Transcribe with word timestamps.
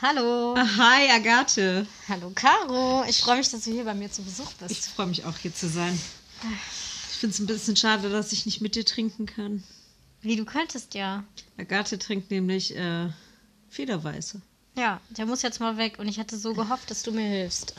Hallo. 0.00 0.54
Ah, 0.56 0.66
Hi, 0.76 1.10
Agathe. 1.10 1.86
Hallo, 2.08 2.30
Caro. 2.34 3.04
Ich 3.08 3.18
freue 3.20 3.38
mich, 3.38 3.48
dass 3.50 3.64
du 3.64 3.72
hier 3.72 3.84
bei 3.84 3.94
mir 3.94 4.10
zu 4.10 4.22
Besuch 4.22 4.50
Ich 4.52 4.56
bist. 4.58 4.88
freue 4.88 5.06
mich 5.08 5.24
auch 5.24 5.36
hier 5.36 5.52
zu 5.52 5.68
sein. 5.68 5.98
Ich 7.10 7.16
finde 7.18 7.34
es 7.34 7.40
ein 7.40 7.46
bisschen 7.46 7.74
schade, 7.76 8.08
dass 8.10 8.32
ich 8.32 8.46
nicht 8.46 8.60
mit 8.60 8.76
dir 8.76 8.84
trinken 8.84 9.26
kann. 9.26 9.64
Wie 10.20 10.36
du 10.36 10.44
könntest 10.44 10.94
ja. 10.94 11.24
Agathe 11.56 11.98
trinkt 11.98 12.30
nämlich 12.30 12.76
äh, 12.76 13.10
Federweiße. 13.70 14.40
Ja, 14.76 15.00
der 15.10 15.26
muss 15.26 15.42
jetzt 15.42 15.58
mal 15.58 15.76
weg 15.76 15.98
und 15.98 16.06
ich 16.06 16.20
hatte 16.20 16.38
so 16.38 16.54
gehofft, 16.54 16.90
dass 16.90 17.02
du 17.02 17.10
mir 17.10 17.26
hilfst. 17.28 17.74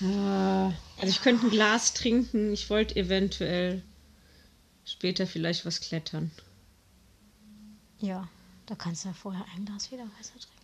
Äh, 0.00 0.04
also 0.06 0.74
ich 1.08 1.20
könnte 1.20 1.46
ein 1.46 1.50
Glas 1.50 1.92
trinken. 1.92 2.52
Ich 2.54 2.70
wollte 2.70 2.96
eventuell 2.96 3.82
später 4.86 5.26
vielleicht 5.26 5.66
was 5.66 5.80
klettern. 5.80 6.30
Ja, 8.00 8.28
da 8.64 8.74
kannst 8.74 9.04
du 9.04 9.08
ja 9.08 9.14
vorher 9.14 9.44
ein 9.54 9.66
Glas 9.66 9.90
wieder 9.92 10.04
Wasser 10.18 10.32
trinken. 10.38 10.57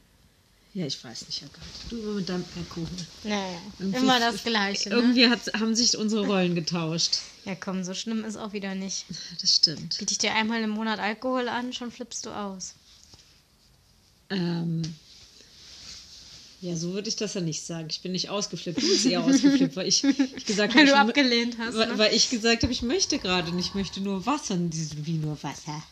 Ja, 0.74 0.86
ich 0.86 1.02
weiß 1.04 1.26
nicht, 1.28 1.40
Agathe. 1.44 1.62
Du 1.88 1.98
immer 2.00 2.14
mit 2.14 2.28
deinem 2.28 2.44
Alkohol. 2.56 2.88
Naja, 3.22 3.60
Irgendwie- 3.78 3.98
immer 3.98 4.18
das 4.18 4.42
Gleiche. 4.42 4.88
Ne? 4.88 4.96
Irgendwie 4.96 5.28
hat, 5.28 5.40
haben 5.54 5.76
sich 5.76 5.96
unsere 5.96 6.26
Rollen 6.26 6.56
getauscht. 6.56 7.18
Ja, 7.44 7.54
komm, 7.54 7.84
so 7.84 7.94
schlimm 7.94 8.24
ist 8.24 8.36
auch 8.36 8.52
wieder 8.52 8.74
nicht. 8.74 9.06
Das 9.40 9.54
stimmt. 9.54 9.96
Biete 9.98 10.12
ich 10.12 10.18
dir 10.18 10.34
einmal 10.34 10.60
im 10.62 10.70
Monat 10.70 10.98
Alkohol 10.98 11.48
an, 11.48 11.72
schon 11.72 11.92
flippst 11.92 12.26
du 12.26 12.30
aus. 12.30 12.74
Ähm, 14.30 14.82
ja, 16.60 16.74
so 16.76 16.92
würde 16.94 17.08
ich 17.08 17.16
das 17.16 17.34
ja 17.34 17.40
nicht 17.40 17.62
sagen. 17.64 17.86
Ich 17.90 18.00
bin 18.00 18.10
nicht 18.12 18.30
ausgeflippt. 18.30 18.82
Du 18.82 18.88
bist 18.88 19.06
eher 19.06 19.22
ausgeflippt, 19.22 19.76
weil 19.76 19.86
ich, 19.86 20.02
ich 20.02 20.44
gesagt 20.46 20.74
Weil 20.74 20.90
habe, 20.92 21.12
du 21.12 21.12
ich 21.12 21.16
mö- 21.18 21.22
abgelehnt 21.24 21.56
hast. 21.58 21.74
weil, 21.76 21.88
Ne? 21.88 21.98
weil 21.98 22.14
ich 22.14 22.30
gesagt 22.30 22.62
habe, 22.64 22.72
ich 22.72 22.82
möchte 22.82 23.18
gerade 23.20 23.52
nicht, 23.52 23.68
ich 23.68 23.74
möchte 23.74 24.00
nur 24.00 24.26
Wasser. 24.26 24.58
Wie 24.58 25.18
nur 25.18 25.40
Wasser? 25.42 25.82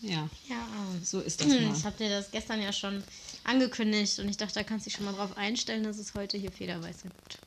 Ja, 0.00 0.28
Ja. 0.48 0.66
so 1.04 1.20
ist 1.20 1.40
das 1.40 1.46
Hm, 1.46 1.68
mal. 1.68 1.76
Ich 1.76 1.84
habe 1.84 1.96
dir 1.96 2.08
das 2.08 2.30
gestern 2.32 2.60
ja 2.60 2.72
schon 2.72 3.04
angekündigt 3.44 4.18
und 4.18 4.28
ich 4.28 4.36
dachte, 4.36 4.54
da 4.54 4.62
kannst 4.62 4.86
du 4.86 4.90
dich 4.90 4.96
schon 4.96 5.04
mal 5.06 5.14
drauf 5.14 5.36
einstellen, 5.36 5.82
dass 5.84 5.98
es 5.98 6.14
heute 6.14 6.36
hier 6.38 6.52
Federweiße 6.52 7.02
gibt. 7.08 7.38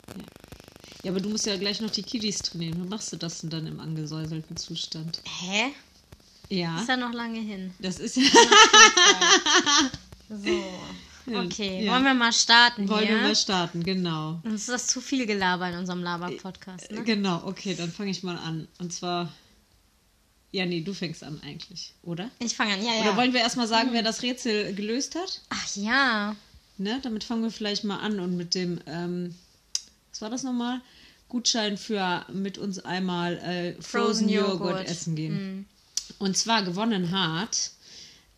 Ja, 1.03 1.11
aber 1.11 1.19
du 1.21 1.29
musst 1.29 1.45
ja 1.45 1.55
gleich 1.57 1.81
noch 1.81 1.91
die 1.91 2.03
Kiddies 2.03 2.39
trainieren. 2.39 2.83
Wie 2.83 2.87
machst 2.87 3.11
du 3.13 3.17
das 3.17 3.41
denn 3.41 3.49
dann 3.51 3.67
im 3.67 3.79
angesäuselten 3.79 4.57
Zustand? 4.57 5.21
Hä? 5.41 5.71
Ja, 6.49 6.79
Ist 6.79 6.89
ja 6.89 6.97
noch 6.97 7.13
lange 7.13 7.39
hin. 7.39 7.73
das 7.79 7.99
ist 7.99 8.17
ja. 8.17 8.23
So. 10.29 10.63
Okay, 11.37 11.83
Ja. 11.85 11.91
wollen 11.93 12.03
wir 12.03 12.13
mal 12.13 12.31
starten 12.33 12.87
Wollen 12.87 13.07
wir 13.07 13.15
hier? 13.17 13.27
mal 13.27 13.35
starten, 13.35 13.83
genau. 13.83 14.39
Uns 14.43 14.61
ist 14.61 14.69
das 14.69 14.87
zu 14.87 15.01
viel 15.01 15.25
Gelaber 15.25 15.67
in 15.69 15.75
unserem 15.77 16.03
Laber-Podcast, 16.03 16.91
ne? 16.91 17.03
Genau, 17.03 17.41
okay, 17.45 17.73
dann 17.75 17.91
fange 17.91 18.11
ich 18.11 18.21
mal 18.21 18.37
an. 18.37 18.67
Und 18.79 18.93
zwar. 18.93 19.31
Ja, 20.55 20.65
nee, 20.65 20.79
du 20.79 20.93
fängst 20.93 21.21
an 21.21 21.41
eigentlich, 21.43 21.93
oder? 22.01 22.31
Ich 22.39 22.55
fange 22.55 22.75
an, 22.75 22.81
ja, 22.81 22.93
ja. 22.93 23.01
Oder 23.01 23.17
wollen 23.17 23.33
wir 23.33 23.41
erstmal 23.41 23.67
sagen, 23.67 23.89
wer 23.91 24.03
das 24.03 24.21
Rätsel 24.21 24.73
gelöst 24.73 25.15
hat? 25.15 25.41
Ach 25.49 25.75
ja. 25.75 26.33
Ne? 26.77 27.01
Damit 27.03 27.25
fangen 27.25 27.43
wir 27.43 27.51
vielleicht 27.51 27.83
mal 27.83 27.99
an 27.99 28.21
und 28.21 28.37
mit 28.37 28.55
dem, 28.55 28.79
ähm, 28.87 29.35
was 30.11 30.21
war 30.21 30.29
das 30.29 30.43
nochmal? 30.43 30.79
Gutschein 31.27 31.77
für 31.77 32.25
mit 32.31 32.57
uns 32.57 32.79
einmal 32.79 33.37
äh, 33.39 33.73
Frozen, 33.73 33.83
Frozen 33.83 34.29
Joghurt, 34.29 34.59
Joghurt. 34.59 34.87
essen 34.87 35.15
gehen. 35.17 35.65
Und 36.19 36.37
zwar 36.37 36.63
gewonnen 36.63 37.11
hat 37.11 37.71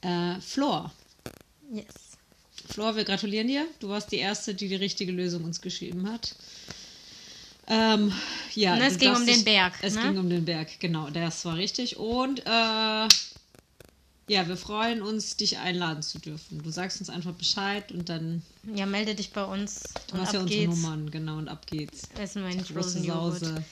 äh, 0.02 0.42
Flor. 0.42 0.92
Yes. 1.72 1.86
Flor, 2.68 2.96
wir 2.96 3.04
gratulieren 3.04 3.48
dir. 3.48 3.68
Du 3.80 3.90
warst 3.90 4.12
die 4.12 4.18
Erste, 4.18 4.56
die 4.56 4.70
die 4.70 4.76
richtige 4.76 5.12
Lösung 5.12 5.44
uns 5.44 5.62
geschrieben 5.62 6.12
hat. 6.12 6.36
Ähm, 7.70 8.14
ja, 8.56 8.74
Und 8.76 8.82
es 8.82 8.94
du 8.94 9.00
ging 9.00 9.16
um 9.16 9.26
den 9.26 9.44
Berg, 9.44 9.74
Es 9.82 9.96
ne? 9.96 10.02
ging 10.04 10.18
um 10.18 10.30
den 10.30 10.46
Berg, 10.46 10.80
genau. 10.80 11.10
Das 11.10 11.44
war 11.46 11.56
richtig. 11.58 11.98
Und 11.98 12.40
äh, 12.46 13.08
ja, 14.30 14.48
wir 14.48 14.58
freuen 14.58 15.02
uns, 15.02 15.36
dich 15.38 15.58
einladen 15.58 16.02
zu 16.04 16.20
dürfen. 16.20 16.62
Du 16.64 16.70
sagst 16.70 17.00
uns 17.00 17.10
einfach 17.10 17.34
Bescheid 17.34 17.92
und 17.92 18.10
dann 18.10 18.42
Ja, 18.74 18.86
melde 18.86 19.16
dich 19.16 19.32
bei 19.32 19.44
uns 19.44 19.84
Du 20.08 20.16
und 20.16 20.22
hast 20.22 20.34
ja 20.34 20.40
unsere 20.42 20.60
geht's. 20.68 20.76
Nummern, 20.82 21.12
genau, 21.12 21.38
und 21.38 21.48
ab 21.50 21.66
geht's. 21.68 22.04
Essen 22.18 22.42
wir 22.44 22.50
einen 22.50 22.66
Frozen 22.66 23.04
Joghurt. 23.04 23.40
Sause. 23.40 23.64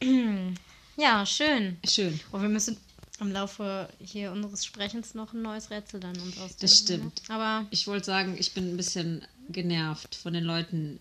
Genau. 0.00 0.52
ja, 0.96 1.24
schön. 1.26 1.78
Schön. 1.88 2.18
Oh, 2.32 2.40
wir 2.40 2.48
müssen 2.48 2.76
im 3.20 3.32
Laufe 3.32 3.88
hier 4.00 4.30
unseres 4.32 4.64
Sprechens 4.64 5.14
noch 5.14 5.32
ein 5.32 5.42
neues 5.42 5.70
Rätsel 5.70 6.00
dann 6.00 6.16
uns 6.20 6.34
ausdenken. 6.36 6.56
Das 6.60 6.76
stimmt. 6.78 7.28
Ne? 7.28 7.34
Aber 7.34 7.66
Ich 7.70 7.86
wollte 7.86 8.04
sagen, 8.06 8.36
ich 8.38 8.52
bin 8.54 8.72
ein 8.72 8.76
bisschen 8.76 9.22
genervt 9.48 10.14
von 10.16 10.32
den 10.34 10.44
Leuten, 10.44 10.98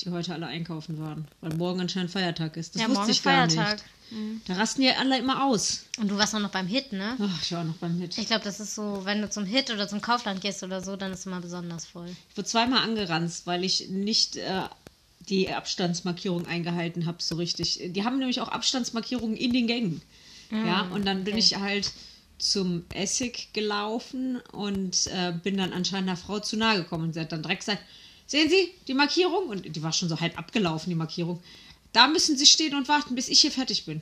die 0.00 0.10
heute 0.10 0.34
alle 0.34 0.46
einkaufen 0.46 0.98
waren, 0.98 1.26
weil 1.40 1.54
morgen 1.54 1.80
anscheinend 1.80 2.10
Feiertag 2.10 2.56
ist. 2.56 2.74
Das 2.74 2.82
ja, 2.82 2.88
wusste 2.88 3.00
morgen 3.00 3.10
ich 3.12 3.22
gar 3.22 3.50
Feiertag. 3.50 3.82
nicht. 4.10 4.48
Da 4.48 4.54
rasten 4.54 4.82
ja 4.82 4.92
alle 4.98 5.18
immer 5.18 5.44
aus. 5.44 5.84
Und 5.98 6.10
du 6.10 6.16
warst 6.16 6.34
auch 6.34 6.40
noch 6.40 6.50
beim 6.50 6.66
Hit, 6.66 6.92
ne? 6.92 7.16
Ach, 7.20 7.42
ich 7.42 7.52
war 7.52 7.60
auch 7.60 7.66
noch 7.66 7.76
beim 7.76 7.98
Hit. 7.98 8.16
Ich 8.16 8.26
glaube, 8.26 8.44
das 8.44 8.58
ist 8.58 8.74
so, 8.74 9.02
wenn 9.04 9.20
du 9.20 9.28
zum 9.28 9.44
Hit 9.44 9.70
oder 9.70 9.86
zum 9.86 10.00
Kaufland 10.00 10.40
gehst 10.40 10.62
oder 10.62 10.80
so, 10.82 10.96
dann 10.96 11.12
ist 11.12 11.20
es 11.20 11.26
immer 11.26 11.40
besonders 11.40 11.84
voll. 11.84 12.08
Ich 12.30 12.36
wurde 12.36 12.48
zweimal 12.48 12.82
angeranzt, 12.82 13.46
weil 13.46 13.64
ich 13.64 13.90
nicht 13.90 14.36
äh, 14.36 14.62
die 15.28 15.52
Abstandsmarkierung 15.52 16.46
eingehalten 16.46 17.04
habe, 17.04 17.18
so 17.20 17.36
richtig. 17.36 17.80
Die 17.84 18.04
haben 18.04 18.18
nämlich 18.18 18.40
auch 18.40 18.48
Abstandsmarkierungen 18.48 19.36
in 19.36 19.52
den 19.52 19.66
Gängen. 19.66 20.00
ja, 20.50 20.88
und 20.94 21.04
dann 21.04 21.24
bin 21.24 21.34
okay. 21.34 21.42
ich 21.42 21.56
halt 21.56 21.92
zum 22.38 22.84
Essig 22.94 23.52
gelaufen 23.52 24.40
und 24.52 25.08
äh, 25.08 25.32
bin 25.42 25.58
dann 25.58 25.72
anscheinend 25.72 26.08
einer 26.08 26.16
Frau 26.16 26.38
zu 26.38 26.56
nahe 26.56 26.78
gekommen 26.78 27.04
und 27.04 27.12
sie 27.12 27.20
hat 27.20 27.32
dann 27.32 27.42
direkt 27.42 27.66
gesagt, 27.66 27.82
sehen 28.28 28.48
Sie 28.48 28.72
die 28.86 28.94
Markierung? 28.94 29.48
Und 29.48 29.74
die 29.74 29.82
war 29.82 29.92
schon 29.92 30.08
so 30.08 30.20
halb 30.20 30.38
abgelaufen, 30.38 30.90
die 30.90 30.96
Markierung. 30.96 31.42
Da 31.92 32.06
müssen 32.06 32.36
Sie 32.36 32.46
stehen 32.46 32.76
und 32.76 32.86
warten, 32.86 33.16
bis 33.16 33.28
ich 33.28 33.40
hier 33.40 33.50
fertig 33.50 33.84
bin. 33.84 34.00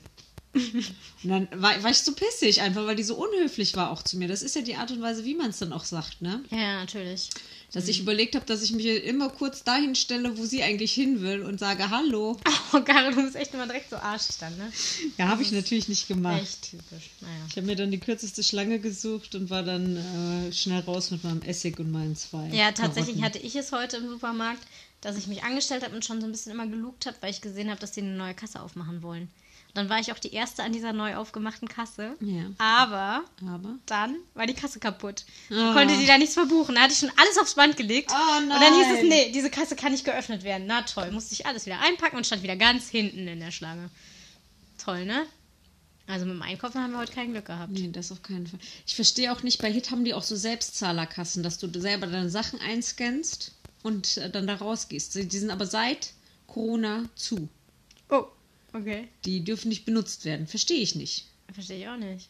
Und 1.23 1.29
dann 1.29 1.47
war, 1.51 1.83
war 1.83 1.91
ich 1.91 1.99
so 1.99 2.13
pissig 2.13 2.61
einfach, 2.61 2.85
weil 2.85 2.95
die 2.95 3.03
so 3.03 3.15
unhöflich 3.15 3.75
war 3.75 3.91
auch 3.91 4.01
zu 4.01 4.17
mir. 4.17 4.27
Das 4.27 4.41
ist 4.41 4.55
ja 4.55 4.61
die 4.61 4.75
Art 4.75 4.91
und 4.91 5.01
Weise, 5.01 5.23
wie 5.25 5.35
man 5.35 5.49
es 5.49 5.59
dann 5.59 5.73
auch 5.73 5.85
sagt, 5.85 6.21
ne? 6.21 6.43
Ja, 6.49 6.57
ja, 6.57 6.79
natürlich. 6.79 7.29
Dass 7.73 7.89
ich 7.89 7.99
überlegt 7.99 8.35
habe, 8.35 8.45
dass 8.45 8.61
ich 8.63 8.71
mich 8.71 8.85
immer 8.85 9.29
kurz 9.29 9.63
dahin 9.63 9.93
stelle, 9.93 10.37
wo 10.37 10.45
sie 10.45 10.63
eigentlich 10.63 10.93
hin 10.93 11.21
will 11.21 11.43
und 11.43 11.59
sage 11.59 11.89
Hallo. 11.89 12.37
Oh, 12.73 12.81
Caro, 12.81 13.11
du 13.11 13.23
bist 13.23 13.37
echt 13.37 13.53
immer 13.53 13.65
direkt 13.65 13.89
so 13.89 13.95
arschig 13.95 14.37
dann, 14.39 14.57
ne? 14.57 14.71
Ja, 15.17 15.29
habe 15.29 15.41
ich 15.41 15.53
natürlich 15.53 15.87
nicht 15.87 16.07
gemacht. 16.09 16.41
Echt 16.41 16.71
typisch. 16.71 17.11
Naja. 17.21 17.33
Ich 17.49 17.55
habe 17.55 17.65
mir 17.65 17.77
dann 17.77 17.91
die 17.91 17.99
kürzeste 17.99 18.43
Schlange 18.43 18.79
gesucht 18.79 19.35
und 19.35 19.49
war 19.49 19.63
dann 19.63 19.95
äh, 19.95 20.51
schnell 20.51 20.81
raus 20.81 21.09
mit 21.11 21.23
meinem 21.23 21.41
Essig 21.43 21.79
und 21.79 21.91
meinen 21.91 22.17
zwei. 22.17 22.49
Ja, 22.49 22.73
tatsächlich 22.73 23.15
Karotten. 23.15 23.23
hatte 23.23 23.39
ich 23.39 23.55
es 23.55 23.71
heute 23.71 23.97
im 23.97 24.09
Supermarkt, 24.09 24.61
dass 24.99 25.17
ich 25.17 25.27
mich 25.27 25.43
angestellt 25.43 25.83
habe 25.83 25.95
und 25.95 26.03
schon 26.03 26.19
so 26.19 26.25
ein 26.27 26.31
bisschen 26.31 26.51
immer 26.51 26.67
gelugt 26.67 27.05
habe, 27.05 27.15
weil 27.21 27.31
ich 27.31 27.39
gesehen 27.39 27.69
habe, 27.69 27.79
dass 27.79 27.93
die 27.93 28.01
eine 28.01 28.17
neue 28.17 28.33
Kasse 28.33 28.61
aufmachen 28.61 29.01
wollen. 29.01 29.29
Dann 29.77 29.89
war 29.89 29.99
ich 29.99 30.11
auch 30.11 30.17
die 30.19 30.33
Erste 30.33 30.63
an 30.63 30.73
dieser 30.73 30.91
neu 30.91 31.15
aufgemachten 31.15 31.67
Kasse. 31.67 32.15
Ja. 32.19 32.45
Aber 32.57 33.23
Aber. 33.47 33.75
dann 33.85 34.15
war 34.33 34.47
die 34.47 34.55
Kasse 34.55 34.79
kaputt. 34.79 35.23
Ich 35.49 35.55
Ah. 35.55 35.73
konnte 35.73 35.95
die 35.95 36.05
da 36.07 36.17
nichts 36.17 36.33
verbuchen. 36.33 36.75
Da 36.75 36.81
hatte 36.81 36.93
ich 36.93 36.99
schon 36.99 37.11
alles 37.15 37.37
aufs 37.37 37.53
Band 37.55 37.77
gelegt. 37.77 38.11
Oh 38.11 38.37
Und 38.41 38.49
dann 38.49 38.73
hieß 38.73 38.87
es, 38.87 38.99
nein. 39.01 39.07
nee, 39.09 39.31
diese 39.31 39.49
Kasse 39.51 39.75
kann 39.75 39.91
nicht 39.91 40.03
geöffnet 40.03 40.43
werden. 40.43 40.65
Na 40.67 40.81
toll, 40.81 41.11
musste 41.11 41.33
ich 41.33 41.45
alles 41.45 41.65
wieder 41.67 41.79
einpacken 41.79 42.17
und 42.17 42.25
stand 42.25 42.41
wieder 42.43 42.55
ganz 42.55 42.89
hinten 42.89 43.27
in 43.27 43.39
der 43.39 43.51
Schlange. 43.51 43.89
Toll, 44.83 45.05
ne? 45.05 45.25
Also 46.07 46.25
mit 46.25 46.35
dem 46.35 46.41
Einkaufen 46.41 46.81
haben 46.81 46.91
wir 46.93 46.99
heute 46.99 47.11
kein 47.13 47.31
Glück 47.33 47.45
gehabt. 47.45 47.71
Nee, 47.73 47.89
das 47.91 48.11
auf 48.11 48.23
keinen 48.23 48.47
Fall. 48.47 48.59
Ich 48.85 48.95
verstehe 48.95 49.31
auch 49.31 49.43
nicht, 49.43 49.61
bei 49.61 49.71
Hit 49.71 49.91
haben 49.91 50.05
die 50.05 50.13
auch 50.13 50.23
so 50.23 50.35
Selbstzahlerkassen, 50.37 51.43
dass 51.43 51.57
du 51.59 51.67
selber 51.79 52.07
deine 52.07 52.29
Sachen 52.29 52.59
einscannst 52.61 53.51
und 53.83 54.17
äh, 54.17 54.29
dann 54.31 54.47
da 54.47 54.55
rausgehst. 54.55 55.15
Die 55.15 55.37
sind 55.37 55.51
aber 55.51 55.65
seit 55.65 56.13
Corona 56.47 57.03
zu. 57.15 57.49
Oh, 58.09 58.25
okay. 58.73 59.07
Die 59.25 59.43
dürfen 59.43 59.69
nicht 59.69 59.85
benutzt 59.85 60.25
werden. 60.25 60.47
Verstehe 60.47 60.79
ich 60.79 60.95
nicht. 60.95 61.25
Verstehe 61.53 61.79
ich 61.79 61.87
auch 61.87 61.97
nicht. 61.97 62.29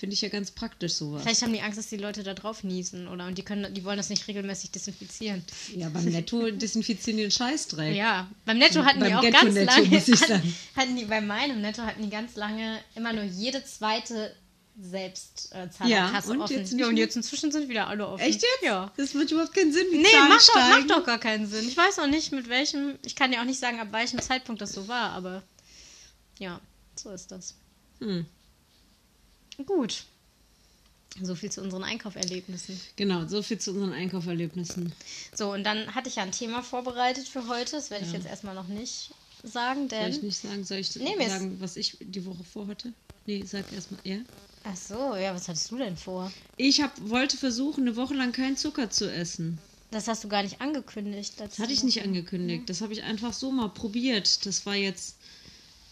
Finde 0.00 0.14
ich 0.14 0.22
ja 0.22 0.30
ganz 0.30 0.50
praktisch 0.50 0.94
sowas. 0.94 1.24
Vielleicht 1.24 1.42
haben 1.42 1.52
die 1.52 1.60
Angst, 1.60 1.76
dass 1.76 1.88
die 1.88 1.98
Leute 1.98 2.22
da 2.22 2.32
drauf 2.32 2.64
niesen 2.64 3.06
oder 3.06 3.26
und 3.26 3.36
die 3.36 3.42
können, 3.42 3.74
die 3.74 3.84
wollen 3.84 3.98
das 3.98 4.08
nicht 4.08 4.26
regelmäßig 4.26 4.70
desinfizieren. 4.70 5.44
Ja, 5.76 5.90
beim 5.90 6.06
Netto 6.06 6.50
desinfizieren 6.50 7.18
die 7.18 7.24
den 7.24 7.30
Scheißdreck. 7.30 7.94
Ja, 7.94 8.26
beim 8.46 8.56
Netto 8.56 8.82
hatten 8.82 9.00
die 9.00 9.10
Beim 9.10 9.18
auch 9.18 9.20
Ghetto 9.20 9.42
ganz 9.42 9.54
Netto, 9.54 9.78
lange, 9.78 10.00
hatten, 10.00 10.54
hatten 10.74 10.96
die 10.96 11.04
bei 11.04 11.20
meinem 11.20 11.60
Netto 11.60 11.82
hatten 11.82 12.02
die 12.02 12.08
ganz 12.08 12.34
lange 12.36 12.78
immer 12.94 13.12
nur 13.12 13.24
jede 13.24 13.62
zweite 13.62 14.34
Selbstzahlerkasse 14.80 15.84
äh, 15.84 15.88
Ja, 15.88 15.96
Zahlerkasse 16.06 16.30
und 16.32 16.40
offen. 16.42 16.56
jetzt 16.58 16.72
ja, 16.72 16.86
und 16.88 16.96
jetzt 16.96 17.16
inzwischen 17.16 17.50
sind 17.52 17.68
wieder 17.68 17.88
alle 17.88 18.06
offen. 18.06 18.20
Echt 18.22 18.42
jetzt? 18.42 18.62
Ja. 18.62 18.90
Das 18.96 19.14
macht 19.14 19.30
überhaupt 19.30 19.54
keinen 19.54 19.72
Sinn. 19.72 19.86
Die 19.92 19.98
Nee, 19.98 20.04
Zahlen 20.10 20.28
macht 20.28 20.48
doch, 20.48 20.54
macht 20.56 20.90
doch 20.90 21.04
gar 21.04 21.18
keinen 21.18 21.46
Sinn. 21.46 21.66
Ich 21.68 21.76
weiß 21.76 21.98
auch 21.98 22.06
nicht, 22.06 22.32
mit 22.32 22.48
welchem. 22.48 22.98
Ich 23.04 23.14
kann 23.16 23.32
ja 23.32 23.40
auch 23.40 23.44
nicht 23.46 23.60
sagen, 23.60 23.80
ab 23.80 23.88
welchem 23.92 24.20
Zeitpunkt 24.20 24.60
das 24.62 24.72
so 24.72 24.88
war, 24.88 25.10
aber 25.10 25.42
ja, 26.38 26.60
so 26.96 27.10
ist 27.10 27.30
das. 27.30 27.54
Hm. 28.00 28.24
Gut. 29.66 30.04
So 31.20 31.34
viel 31.34 31.50
zu 31.50 31.60
unseren 31.60 31.82
Einkauferlebnissen. 31.84 32.80
Genau, 32.96 33.26
so 33.26 33.42
viel 33.42 33.58
zu 33.58 33.72
unseren 33.72 33.92
Einkauferlebnissen. 33.92 34.92
So, 35.34 35.52
und 35.52 35.64
dann 35.64 35.94
hatte 35.94 36.08
ich 36.08 36.16
ja 36.16 36.22
ein 36.22 36.32
Thema 36.32 36.62
vorbereitet 36.62 37.26
für 37.28 37.46
heute. 37.48 37.72
Das 37.72 37.90
werde 37.90 38.06
ich 38.06 38.12
jetzt 38.12 38.26
erstmal 38.26 38.54
noch 38.54 38.68
nicht 38.68 39.10
sagen, 39.42 39.88
Soll 39.90 39.98
ich 40.08 40.16
denn. 40.18 40.26
nicht 40.26 40.38
sagen? 40.40 40.64
Soll 40.64 40.78
ich 40.78 40.96
Nee, 40.96 41.28
sagen, 41.28 41.60
was 41.60 41.76
ich 41.76 41.96
die 42.00 42.24
Woche 42.24 42.44
vorhatte? 42.44 42.92
Nee, 43.26 43.42
sag 43.44 43.70
erstmal. 43.72 44.00
Ja? 44.04 44.18
Ach 44.64 44.76
so, 44.76 45.16
ja, 45.16 45.34
was 45.34 45.48
hattest 45.48 45.70
du 45.70 45.78
denn 45.78 45.96
vor? 45.96 46.32
Ich 46.56 46.80
hab, 46.82 46.92
wollte 47.08 47.36
versuchen, 47.36 47.82
eine 47.86 47.96
Woche 47.96 48.14
lang 48.14 48.32
keinen 48.32 48.56
Zucker 48.56 48.90
zu 48.90 49.10
essen. 49.10 49.58
Das 49.90 50.06
hast 50.06 50.22
du 50.22 50.28
gar 50.28 50.42
nicht 50.42 50.60
angekündigt. 50.60 51.34
Das 51.38 51.58
hatte 51.58 51.72
ich 51.72 51.82
nicht 51.82 52.02
angekündigt. 52.02 52.68
Das 52.68 52.80
habe 52.80 52.92
ich 52.92 53.02
einfach 53.02 53.32
so 53.32 53.50
mal 53.50 53.68
probiert. 53.68 54.46
Das 54.46 54.64
war 54.66 54.76
jetzt 54.76 55.16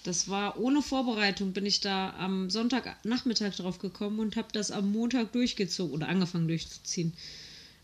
Das 0.05 0.29
war 0.29 0.59
ohne 0.59 0.82
Vorbereitung, 0.82 1.53
bin 1.53 1.67
ich 1.67 1.81
da 1.81 2.15
am 2.19 2.50
Sonntagnachmittag 2.50 3.56
drauf 3.56 3.79
gekommen 3.79 4.20
und 4.20 4.37
habe 4.37 4.49
das 4.53 4.71
am 4.71 4.93
Montag 4.93 5.32
durchgezogen 5.32 5.94
oder 5.94 6.09
angefangen 6.09 6.49
durchzuziehen. 6.49 7.12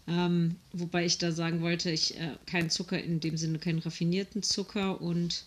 Ähm, 0.07 0.57
wobei 0.73 1.05
ich 1.07 1.19
da 1.19 1.33
sagen 1.33 1.61
wollte, 1.63 1.91
ich 1.91 2.17
äh, 2.19 2.37
keinen 2.47 2.71
Zucker 2.71 3.03
in 3.03 3.21
dem 3.21 3.37
Sinne, 3.37 3.59
keinen 3.59 3.79
raffinierten 3.81 4.43
Zucker 4.43 5.01
und 5.01 5.45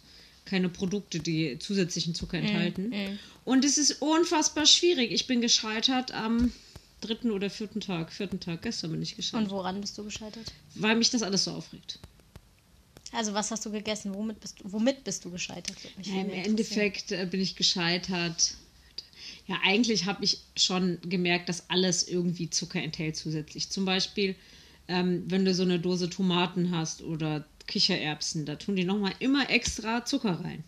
keine 0.47 0.69
Produkte, 0.69 1.19
die 1.19 1.59
zusätzlichen 1.59 2.15
Zucker 2.15 2.37
enthalten. 2.39 2.89
mm. 2.89 3.19
Und 3.45 3.63
es 3.63 3.77
ist 3.77 4.01
unfassbar 4.01 4.65
schwierig. 4.65 5.11
Ich 5.11 5.27
bin 5.27 5.39
gescheitert 5.41 6.11
am 6.11 6.51
dritten 7.01 7.31
oder 7.31 7.49
vierten 7.49 7.79
Tag. 7.79 8.11
Vierten 8.11 8.39
Tag, 8.39 8.63
gestern 8.63 8.91
bin 8.91 9.01
ich 9.01 9.11
Und 9.11 9.17
gescheitert. 9.17 9.51
woran 9.51 9.79
bist 9.81 9.97
du 9.97 10.03
gescheitert? 10.03 10.51
Weil 10.75 10.95
mich 10.95 11.09
das 11.11 11.21
alles 11.21 11.43
so 11.43 11.51
aufregt. 11.51 11.99
Also 13.13 13.33
was 13.33 13.51
hast 13.51 13.65
du 13.65 13.71
gegessen? 13.71 14.13
Womit 14.13 14.39
bist 14.41 14.59
du, 14.59 14.71
womit 14.71 15.03
bist 15.03 15.23
du 15.23 15.31
gescheitert? 15.31 15.77
Ja, 16.03 16.21
Im. 16.21 16.29
Endeffekt 16.29 17.11
äh, 17.11 17.25
bin 17.29 17.39
ich 17.39 17.55
gescheitert. 17.55 18.55
Ja, 19.47 19.57
eigentlich 19.63 20.05
habe 20.05 20.25
ich 20.25 20.39
schon 20.57 20.97
gemerkt, 21.01 21.47
dass 21.47 21.69
alles 21.69 22.07
irgendwie 22.07 22.49
Zucker 22.49 22.81
enthält 22.81 23.15
zusätzlich. 23.15 23.69
Zum 23.69 23.85
Beispiel, 23.85 24.35
ähm, 24.89 25.23
wenn 25.27 25.45
du 25.45 25.53
so 25.53 25.63
eine 25.63 25.79
Dose 25.79 26.09
Tomaten 26.09 26.71
hast 26.71 27.01
oder 27.01 27.45
Kichererbsen, 27.67 28.45
da 28.45 28.55
tun 28.55 28.75
die 28.75 28.85
nochmal 28.85 29.13
immer 29.19 29.49
extra 29.49 30.05
Zucker 30.05 30.39
rein. 30.43 30.63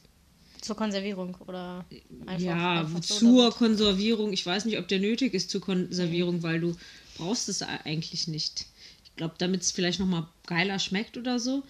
Zur 0.61 0.75
Konservierung 0.75 1.35
oder 1.47 1.85
einfach, 2.25 2.45
ja, 2.45 2.81
einfach 2.81 3.01
so 3.01 3.15
zur? 3.15 3.51
Konservierung. 3.53 4.33
Ich 4.33 4.45
weiß 4.45 4.65
nicht, 4.65 4.77
ob 4.77 4.87
der 4.89 4.99
nötig 4.99 5.33
ist 5.33 5.49
zur 5.49 5.61
Konservierung, 5.61 6.43
weil 6.43 6.59
du 6.59 6.75
brauchst 7.17 7.47
es 7.47 7.61
eigentlich 7.61 8.27
nicht. 8.27 8.65
Ich 9.05 9.15
glaube, 9.15 9.35
damit 9.37 9.61
es 9.61 9.71
vielleicht 9.71 9.99
nochmal 9.99 10.27
geiler 10.45 10.77
schmeckt 10.79 11.17
oder 11.17 11.39
so. 11.39 11.63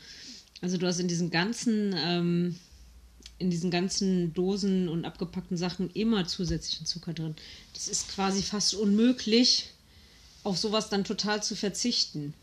Also 0.61 0.77
du 0.77 0.87
hast 0.87 0.99
in 0.99 1.07
diesen 1.07 1.29
ganzen, 1.29 1.95
ähm, 1.97 2.55
in 3.37 3.49
diesen 3.49 3.71
ganzen 3.71 4.33
Dosen 4.33 4.89
und 4.89 5.05
abgepackten 5.05 5.55
Sachen 5.55 5.91
immer 5.91 6.27
zusätzlichen 6.27 6.85
Zucker 6.85 7.13
drin. 7.13 7.35
Das 7.73 7.87
ist 7.87 8.09
quasi 8.09 8.41
fast 8.41 8.73
unmöglich, 8.73 9.69
auf 10.43 10.57
sowas 10.57 10.89
dann 10.89 11.03
total 11.03 11.43
zu 11.43 11.55
verzichten. 11.55 12.33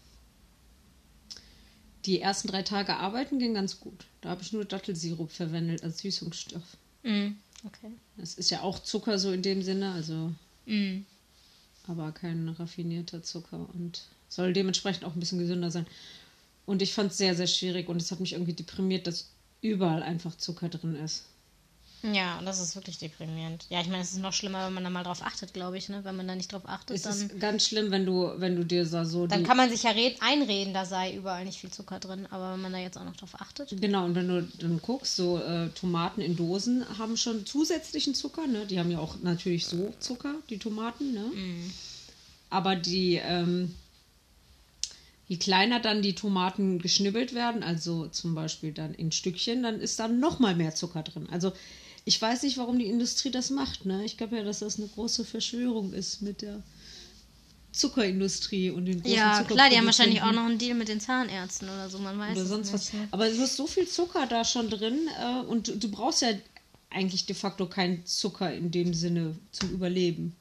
Die 2.06 2.20
ersten 2.20 2.49
drei 2.49 2.62
Tage 2.62 2.97
arbeiten 2.97 3.38
ging 3.38 3.55
ganz 3.55 3.81
gut. 3.81 4.06
Da 4.20 4.29
habe 4.31 4.43
ich 4.43 4.53
nur 4.53 4.64
Dattelsirup 4.64 5.31
verwendet 5.31 5.82
als 5.82 5.99
Süßungsstoff. 5.99 6.76
Mm, 7.03 7.32
okay. 7.64 7.91
Das 8.17 8.35
ist 8.35 8.50
ja 8.50 8.62
auch 8.62 8.79
Zucker 8.79 9.19
so 9.19 9.32
in 9.32 9.43
dem 9.43 9.62
Sinne, 9.62 9.93
also 9.93 10.32
Mm. 10.67 11.03
aber 11.87 12.11
kein 12.11 12.49
raffinierter 12.49 13.23
Zucker 13.23 13.69
und 13.75 14.03
soll 14.29 14.53
dementsprechend 14.53 15.05
auch 15.05 15.14
ein 15.14 15.20
bisschen 15.20 15.38
gesünder 15.38 15.70
sein. 15.70 15.87
Und 16.64 16.82
ich 16.82 16.93
fand 16.93 17.12
es 17.12 17.19
sehr, 17.19 17.37
sehr 17.37 17.47
schwierig 17.47 17.88
und 17.88 18.03
es 18.03 18.11
hat 18.11 18.19
mich 18.19 18.32
irgendwie 18.32 18.52
deprimiert, 18.52 19.06
dass 19.06 19.31
überall 19.62 20.02
einfach 20.02 20.37
Zucker 20.37 20.69
drin 20.69 20.97
ist. 20.97 21.25
Ja, 22.12 22.41
das 22.44 22.61
ist 22.61 22.76
wirklich 22.76 22.99
deprimierend. 22.99 23.67
Ja, 23.69 23.81
ich 23.81 23.88
meine, 23.88 24.03
es 24.03 24.12
ist 24.12 24.20
noch 24.20 24.32
schlimmer, 24.32 24.67
wenn 24.67 24.75
man 24.75 24.85
da 24.85 24.91
mal 24.91 25.03
drauf 25.03 25.23
achtet, 25.23 25.53
glaube 25.53 25.79
ich, 25.79 25.88
ne? 25.88 26.05
Wenn 26.05 26.17
man 26.17 26.29
da 26.29 26.35
nicht 26.35 26.53
drauf 26.53 26.62
achtet, 26.67 26.97
Es 26.97 27.03
dann, 27.03 27.12
ist 27.12 27.41
ganz 27.41 27.67
schlimm, 27.67 27.91
wenn 27.91 28.06
du, 28.06 28.32
wenn 28.37 28.56
du 28.56 28.64
dir 28.64 28.87
so, 28.87 29.03
so 29.05 29.26
dann 29.26 29.43
kann 29.43 29.56
man 29.56 29.70
sich 29.70 29.82
ja 29.82 29.91
red 29.91 30.17
einreden, 30.20 30.75
da 30.75 30.85
sei 30.85 31.14
überall 31.14 31.44
nicht 31.44 31.58
viel 31.58 31.70
Zucker 31.70 31.99
drin. 31.99 32.26
Aber 32.31 32.53
wenn 32.53 32.61
man 32.61 32.73
da 32.73 32.79
jetzt 32.79 32.97
auch 32.97 33.05
noch 33.05 33.17
drauf 33.17 33.41
achtet. 33.41 33.81
Genau, 33.81 34.05
und 34.05 34.14
wenn 34.14 34.29
du 34.29 34.43
dann 34.58 34.81
guckst, 34.81 35.17
so 35.17 35.38
äh, 35.38 35.69
Tomaten 35.70 36.20
in 36.20 36.37
Dosen 36.37 36.85
haben 36.99 37.17
schon 37.17 37.47
zusätzlichen 37.47 38.14
Zucker, 38.14 38.47
ne? 38.47 38.67
Die 38.67 38.79
haben 38.79 38.91
ja 38.91 38.99
auch 38.99 39.17
natürlich 39.23 39.67
so 39.67 39.93
Zucker, 39.99 40.35
die 40.49 40.59
Tomaten, 40.59 41.12
ne? 41.12 41.31
Aber 42.50 42.76
die, 42.76 43.17
ähm, 43.17 43.75
je 45.29 45.37
kleiner 45.38 45.81
dann 45.81 46.02
die 46.02 46.14
Tomaten 46.14 46.79
geschnibbelt 46.79 47.35
werden, 47.35 47.62
also 47.62 48.06
zum 48.06 48.35
Beispiel 48.35 48.73
dann 48.73 48.94
in 48.94 49.11
Stückchen, 49.11 49.62
dann 49.62 49.81
ist 49.81 49.99
da 49.99 50.06
noch 50.09 50.38
mal 50.38 50.55
mehr 50.55 50.75
Zucker 50.75 51.02
drin. 51.02 51.29
Also 51.31 51.52
ich 52.06 52.23
weiß 52.23 52.44
nicht, 52.44 52.56
warum 52.56 52.79
die 52.79 52.87
Industrie 52.87 53.32
das 53.32 53.50
macht, 53.50 53.85
ne? 53.85 54.05
Ich 54.05 54.17
glaube 54.17 54.37
ja, 54.37 54.44
dass 54.44 54.61
das 54.61 54.79
eine 54.79 54.87
große 54.87 55.25
Verschwörung 55.25 55.93
ist 55.93 56.23
mit 56.23 56.41
der 56.41 56.62
Zuckerindustrie 57.73 58.70
und 58.70 58.87
den 58.87 59.03
großen 59.03 59.17
Ja, 59.17 59.43
klar, 59.43 59.69
die 59.69 59.76
haben 59.76 59.87
wahrscheinlich 59.87 60.23
auch 60.23 60.32
noch 60.32 60.44
einen 60.44 60.56
Deal 60.56 60.76
mit 60.76 60.87
den 60.87 61.00
Zahnärzten 61.00 61.69
oder 61.69 61.91
so, 61.91 61.99
man 61.99 62.17
weiß 62.17 62.37
oder 62.37 62.47
sonst 62.47 62.73
was. 62.73 62.93
nicht. 62.93 63.03
ne? 63.03 63.08
Aber 63.11 63.29
du 63.29 63.37
hast 63.41 63.56
so 63.56 63.67
viel 63.67 63.88
Zucker 63.88 64.26
da 64.29 64.44
schon 64.44 64.70
drin 64.70 65.08
äh, 65.20 65.41
und 65.47 65.67
du, 65.67 65.76
du 65.76 65.91
brauchst 65.91 66.23
ja 66.23 66.29
eigentlich 66.91 67.26
de 67.26 67.35
facto 67.35 67.67
keinen 67.67 68.06
Zucker 68.06 68.55
in 68.55 68.70
dem 68.70 68.94
Sinne 68.94 69.37
zum 69.50 69.73
Überleben. 69.73 70.37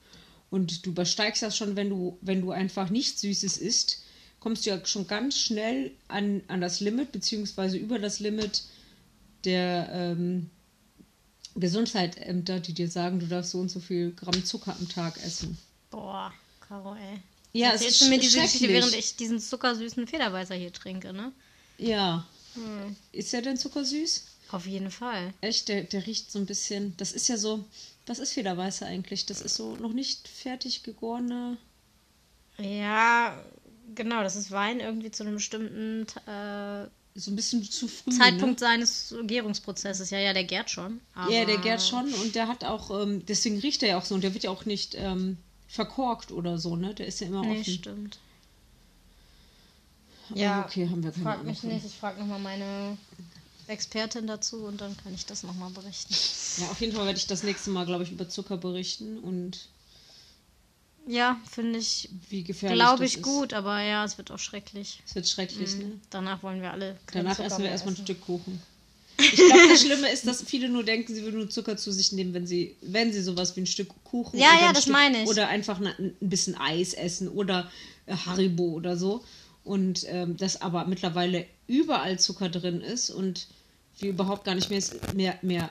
Und 0.52 0.86
du 0.86 0.92
übersteigst 0.92 1.42
das 1.42 1.58
schon, 1.58 1.76
wenn 1.76 1.90
du, 1.90 2.20
wenn 2.22 2.42
du 2.42 2.52
einfach 2.52 2.92
nicht 2.92 3.18
Süßes 3.18 3.58
isst, 3.58 4.04
kommst 4.40 4.68
du 4.68 4.70
ja 4.70 4.86
schon 4.86 5.08
ganz 5.08 5.40
schnell 5.40 5.92
an, 6.08 6.44
an 6.48 6.62
das 6.62 6.80
Limit, 6.80 7.12
beziehungsweise 7.12 7.78
über 7.78 7.98
das 7.98 8.20
Limit 8.20 8.66
der 9.44 9.90
ähm, 9.92 10.52
Gesundheitsämter, 11.56 12.60
die 12.60 12.74
dir 12.74 12.90
sagen, 12.90 13.20
du 13.20 13.28
darfst 13.28 13.52
so 13.52 13.60
und 13.60 13.70
so 13.70 13.80
viel 13.80 14.12
Gramm 14.12 14.44
Zucker 14.44 14.76
am 14.78 14.90
Tag 14.90 15.18
essen. 15.24 15.58
Boah, 15.90 16.34
Caro, 16.60 16.96
ey. 16.96 17.22
Ja, 17.54 17.72
es 17.72 17.82
ist 17.82 18.02
du 18.02 18.10
mir 18.10 18.20
diese 18.20 18.42
Geschichte, 18.42 18.68
während 18.68 18.94
ich 18.94 19.16
diesen 19.16 19.40
zuckersüßen 19.40 20.08
Federweißer 20.08 20.56
hier 20.56 20.74
trinke, 20.74 21.14
ne? 21.14 21.32
Ja. 21.78 22.28
Ist 23.12 23.34
der 23.34 23.42
denn 23.42 23.58
zuckersüß? 23.58 24.26
Auf 24.52 24.66
jeden 24.66 24.92
Fall. 24.92 25.34
Echt, 25.42 25.70
der, 25.70 25.84
der 25.84 26.06
riecht 26.06 26.32
so 26.32 26.40
ein 26.40 26.46
bisschen. 26.46 26.96
Das 26.98 27.12
ist 27.12 27.28
ja 27.28 27.38
so. 27.38 27.66
Was 28.08 28.20
ist 28.20 28.34
Federweiße 28.34 28.86
eigentlich? 28.86 29.26
Das 29.26 29.42
ist 29.42 29.56
so 29.56 29.76
noch 29.78 29.94
nicht 29.94 30.28
fertig 30.28 30.84
gegorene. 30.84 31.58
Ja, 32.58 33.44
genau, 33.96 34.22
das 34.22 34.36
ist 34.36 34.52
Wein 34.52 34.80
irgendwie 34.80 35.12
zu 35.12 35.24
einem 35.24 35.36
bestimmten 35.36 36.06
äh, 36.28 36.88
So 37.18 37.32
ein 37.32 37.36
bisschen 37.38 37.64
zu 37.64 37.88
früh. 37.88 38.12
Zeitpunkt 38.12 38.60
seines 38.60 39.16
Gärungsprozesses. 39.24 40.10
Ja, 40.10 40.20
ja, 40.20 40.34
der 40.34 40.44
gärt 40.44 40.70
schon. 40.70 41.00
Ne? 41.16 41.34
Ja, 41.34 41.46
der 41.46 41.58
gärt 41.60 41.82
schon 41.82 42.14
und 42.14 42.36
der 42.36 42.50
hat 42.50 42.66
auch. 42.66 42.92
Ähm, 43.02 43.26
deswegen 43.26 43.58
riecht 43.60 43.84
er 43.84 43.90
ja 43.90 43.98
auch 43.98 44.04
so 44.04 44.16
und 44.16 44.22
der 44.24 44.34
wird 44.34 44.44
ja 44.44 44.50
auch 44.50 44.66
nicht 44.66 44.96
ähm, 44.96 45.38
verkorkt 45.70 46.32
oder 46.34 46.60
so, 46.60 46.76
ne? 46.76 46.94
Der 46.94 47.08
ist 47.08 47.22
ja 47.22 47.28
immer 47.28 47.42
Nee, 47.42 47.62
offen. 47.62 47.74
stimmt. 47.74 48.20
Aber 50.30 50.40
Ja, 50.40 50.66
okay, 50.66 50.90
haben 50.90 51.04
wir 51.04 51.12
keine 51.12 51.24
Frag 51.24 51.34
Ahnung 51.36 51.48
mich 51.48 51.64
nicht. 51.64 51.86
Ich 51.86 51.94
frage 51.96 52.20
nochmal 52.20 52.40
meine 52.40 52.98
Expertin 53.68 54.28
dazu 54.28 54.66
und 54.66 54.82
dann 54.82 54.98
kann 54.98 55.14
ich 55.14 55.26
das 55.26 55.44
nochmal 55.44 55.70
berichten. 55.70 56.14
Ja, 56.62 56.70
auf 56.70 56.82
jeden 56.82 56.94
Fall 56.94 57.06
werde 57.06 57.18
ich 57.18 57.28
das 57.28 57.44
nächste 57.44 57.70
Mal, 57.70 57.86
glaube 57.86 58.04
ich, 58.04 58.12
über 58.12 58.28
Zucker 58.28 58.58
berichten 58.58 59.20
und 59.20 59.70
Ja, 61.08 61.40
finde 61.50 61.80
ich, 61.80 62.10
wie 62.30 62.44
gefährlich 62.44 62.80
glaube 62.80 63.06
ich, 63.06 63.22
gut, 63.22 63.54
aber 63.54 63.82
ja, 63.82 64.04
es 64.04 64.18
wird 64.18 64.32
auch 64.32 64.40
schrecklich. 64.40 65.02
Es 65.06 65.16
wird 65.16 65.28
schrecklich, 65.28 65.76
ne? 65.76 66.00
Danach 66.10 66.42
wollen 66.42 66.62
wir 66.62 66.72
alle 66.72 66.98
Danach 67.14 67.36
Zucker 67.36 67.48
essen 67.48 67.64
wir 67.64 67.70
erstmal 67.70 67.94
ein. 67.94 68.02
Stück 68.02 68.22
Kuchen. 68.22 68.62
Ich 69.18 69.36
glaube, 69.36 69.68
das 69.70 69.82
Schlimme 69.82 70.12
ist, 70.12 70.28
dass 70.28 70.44
viele 70.44 70.68
nur 70.68 70.84
denken, 70.84 71.14
sie 71.16 71.24
würden 71.24 71.38
nur 71.38 71.50
Zucker 71.50 71.78
zu 71.78 71.92
sich 71.92 72.12
nehmen, 72.12 72.34
wenn 72.34 72.46
sie, 72.46 72.76
wenn 72.82 73.14
sie 73.14 73.22
sowas 73.22 73.56
wie 73.56 73.62
ein 73.62 73.66
Stück 73.68 73.90
Kuchen 74.04 74.38
Ja, 74.38 74.50
oder 74.50 74.60
ja, 74.60 74.68
ein 74.68 74.74
das 74.74 74.84
Stück, 74.84 74.94
meine 74.94 75.24
ich. 75.24 75.30
oder 75.30 75.48
einfach 75.48 75.80
ein 75.80 76.16
bisschen 76.20 76.56
Eis 76.56 76.94
essen 76.94 77.30
oder 77.30 77.72
äh, 78.08 78.16
Haribo 78.16 78.64
oder 78.66 78.98
so. 78.98 79.24
Und 79.64 80.06
ähm, 80.10 80.36
dass 80.38 80.62
aber 80.62 80.86
mittlerweile 80.86 81.46
überall 81.68 82.20
Zucker 82.20 82.50
drin 82.50 82.82
ist 82.82 83.10
und 83.10 83.48
wir 84.00 84.10
überhaupt 84.10 84.44
gar 84.44 84.56
nicht 84.56 84.70
mehr, 84.70 84.82
mehr, 85.14 85.40
mehr, 85.42 85.70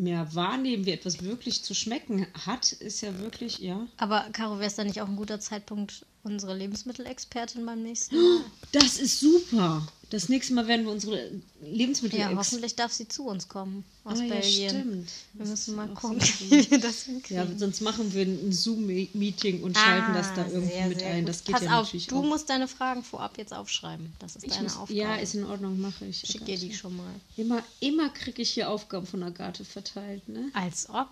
mehr 0.00 0.34
wahrnehmen, 0.34 0.86
wie 0.86 0.92
etwas 0.92 1.22
wirklich 1.22 1.64
zu 1.64 1.74
schmecken 1.74 2.26
hat, 2.46 2.72
ist 2.72 3.00
ja 3.00 3.18
wirklich, 3.18 3.58
ja. 3.58 3.86
Aber 3.96 4.26
Caro, 4.32 4.58
wäre 4.58 4.66
es 4.66 4.76
dann 4.76 4.86
nicht 4.86 5.00
auch 5.00 5.08
ein 5.08 5.16
guter 5.16 5.40
Zeitpunkt, 5.40 6.06
unsere 6.22 6.56
Lebensmittelexpertin 6.56 7.64
beim 7.64 7.82
nächsten 7.82 8.16
Mal? 8.16 8.44
Das 8.72 8.98
ist 8.98 9.20
super. 9.20 9.86
Das 10.10 10.28
nächste 10.28 10.54
Mal 10.54 10.66
werden 10.66 10.86
wir 10.86 10.92
unsere 10.92 11.30
Lebensmittel 11.62 12.18
Ja, 12.18 12.34
hoffentlich 12.34 12.74
darf 12.74 12.90
sie 12.92 13.06
zu 13.06 13.26
uns 13.28 13.46
kommen 13.48 13.84
aus 14.02 14.18
Ah, 14.18 14.24
ja, 14.24 14.34
Belgien. 14.34 14.68
stimmt. 14.70 15.08
Wir 15.34 15.46
müssen 15.46 15.76
mal 15.76 15.86
gucken, 15.94 16.20
so 16.20 16.50
wie 16.50 16.68
wir 16.68 16.80
das 16.80 17.02
hinkriegen. 17.04 17.36
Ja, 17.52 17.58
sonst 17.58 17.80
machen 17.80 18.12
wir 18.12 18.22
ein 18.24 18.52
Zoom-Meeting 18.52 19.62
und 19.62 19.78
schalten 19.78 20.12
das 20.12 20.34
da 20.34 20.42
Ah, 20.42 20.48
irgendwie 20.50 20.72
sehr, 20.72 20.86
mit 20.88 20.98
sehr 20.98 21.10
ein. 21.10 21.20
gut. 21.20 21.28
Das 21.28 21.44
geht 21.44 21.54
Pass 21.54 21.62
ja 21.64 21.78
auf, 21.78 21.84
natürlich 21.86 22.06
du 22.08 22.18
auch. 22.18 22.24
musst 22.24 22.50
deine 22.50 22.66
Fragen 22.66 23.04
vorab 23.04 23.38
jetzt 23.38 23.52
aufschreiben. 23.54 24.12
Das 24.18 24.34
ist 24.34 24.42
Ich 24.44 24.50
deine 24.50 24.64
muss, 24.64 24.76
Aufgabe. 24.78 24.94
ja, 24.98 25.14
ist 25.14 25.34
in 25.36 25.44
Ordnung, 25.44 25.80
mache 25.80 26.04
ich. 26.06 26.18
Schick 26.26 26.44
dir 26.44 26.58
die 26.58 26.74
schon 26.74 26.96
mal. 26.96 27.14
Immer, 27.36 27.62
immer 27.78 28.08
kriege 28.10 28.42
ich 28.42 28.50
hier 28.50 28.68
Aufgaben 28.68 29.06
von 29.06 29.22
Agathe 29.22 29.64
verteilt, 29.64 30.28
ne? 30.28 30.50
Als 30.54 30.88
ob. 30.90 31.08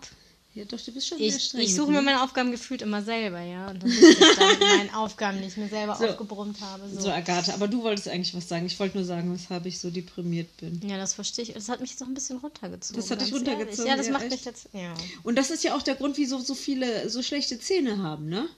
Ja, 0.55 0.65
doch, 0.65 0.81
du 0.81 0.91
bist 0.91 1.07
schon 1.07 1.19
sehr 1.19 1.27
Ich, 1.27 1.43
streng. 1.45 1.61
ich 1.61 1.75
suche 1.75 1.91
mir 1.91 2.01
meine 2.01 2.23
Aufgaben 2.23 2.51
gefühlt 2.51 2.81
immer 2.81 3.03
selber, 3.03 3.39
ja. 3.39 3.69
Und 3.69 3.83
dann 3.83 3.89
sitze 3.91 4.09
ich 4.09 4.35
da 4.35 4.47
mit 4.49 4.59
meinen 4.59 4.89
Aufgaben, 4.95 5.39
die 5.39 5.47
ich 5.47 5.57
mir 5.57 5.69
selber 5.69 5.95
So. 5.95 6.05
aufgebrummt 6.07 6.59
habe. 6.59 6.89
So. 6.89 7.01
So, 7.01 7.11
Agathe, 7.11 7.53
aber 7.53 7.67
du 7.67 7.83
wolltest 7.83 8.07
eigentlich 8.07 8.33
was 8.35 8.49
sagen. 8.49 8.65
Ich 8.65 8.79
wollte 8.79 8.97
nur 8.97 9.05
sagen, 9.05 9.31
weshalb 9.31 9.67
ich 9.67 9.79
so 9.79 9.91
deprimiert 9.91 10.57
bin. 10.57 10.81
Ja, 10.87 10.97
das 10.97 11.13
verstehe 11.13 11.43
ich. 11.45 11.53
Das 11.53 11.69
hat 11.69 11.81
mich 11.81 11.91
jetzt 11.91 12.01
auch 12.01 12.07
ein 12.07 12.15
bisschen 12.15 12.37
runtergezogen. 12.39 12.99
Das 12.99 13.11
hat 13.11 13.21
dich 13.21 13.31
ehrlich. 13.31 13.47
runtergezogen, 13.47 13.87
Ja, 13.89 13.95
das 13.95 14.07
ja, 14.07 14.11
macht 14.13 14.23
echt? 14.23 14.31
mich 14.31 14.45
jetzt. 14.45 14.69
Ja. 14.73 14.93
Und 15.23 15.35
das 15.35 15.51
ist 15.51 15.63
ja 15.63 15.75
auch 15.75 15.83
der 15.83 15.95
Grund, 15.95 16.17
wieso 16.17 16.39
so 16.39 16.55
viele 16.55 17.09
so 17.11 17.21
schlechte 17.21 17.59
Zähne 17.59 17.99
haben, 18.01 18.27
ne? 18.27 18.49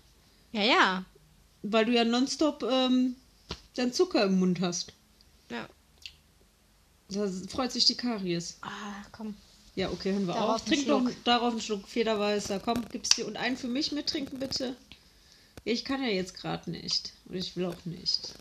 Ja, 0.53 0.63
ja. 0.63 1.05
Weil 1.61 1.85
du 1.85 1.91
ja 1.91 2.05
nonstop 2.05 2.63
ähm, 2.63 3.15
deinen 3.75 3.91
Zucker 3.93 4.23
im 4.23 4.39
Mund 4.39 4.61
hast. 4.61 4.93
Ja. 5.49 5.67
Da 7.09 7.29
freut 7.49 7.73
sich 7.73 7.85
die 7.85 7.95
Karies. 7.95 8.57
Ah, 8.61 8.69
komm. 9.11 9.35
Ja, 9.75 9.89
okay, 9.89 10.11
hören 10.11 10.27
wir 10.27 10.33
Darauf 10.33 10.55
auf. 10.55 10.65
Trink 10.65 10.83
Schluck. 10.83 11.23
darauf 11.23 11.51
einen 11.51 11.61
Schluck 11.61 11.87
Federweißer. 11.87 12.59
Komm, 12.59 12.83
gib's 12.89 13.09
dir. 13.09 13.25
Und 13.25 13.37
einen 13.37 13.55
für 13.57 13.67
mich 13.67 13.91
mittrinken, 13.91 14.39
bitte. 14.39 14.75
Ich 15.63 15.85
kann 15.85 16.01
ja 16.03 16.09
jetzt 16.09 16.35
gerade 16.35 16.69
nicht. 16.71 17.13
Und 17.29 17.35
ich 17.35 17.55
will 17.55 17.65
auch 17.65 17.85
nicht. 17.85 18.33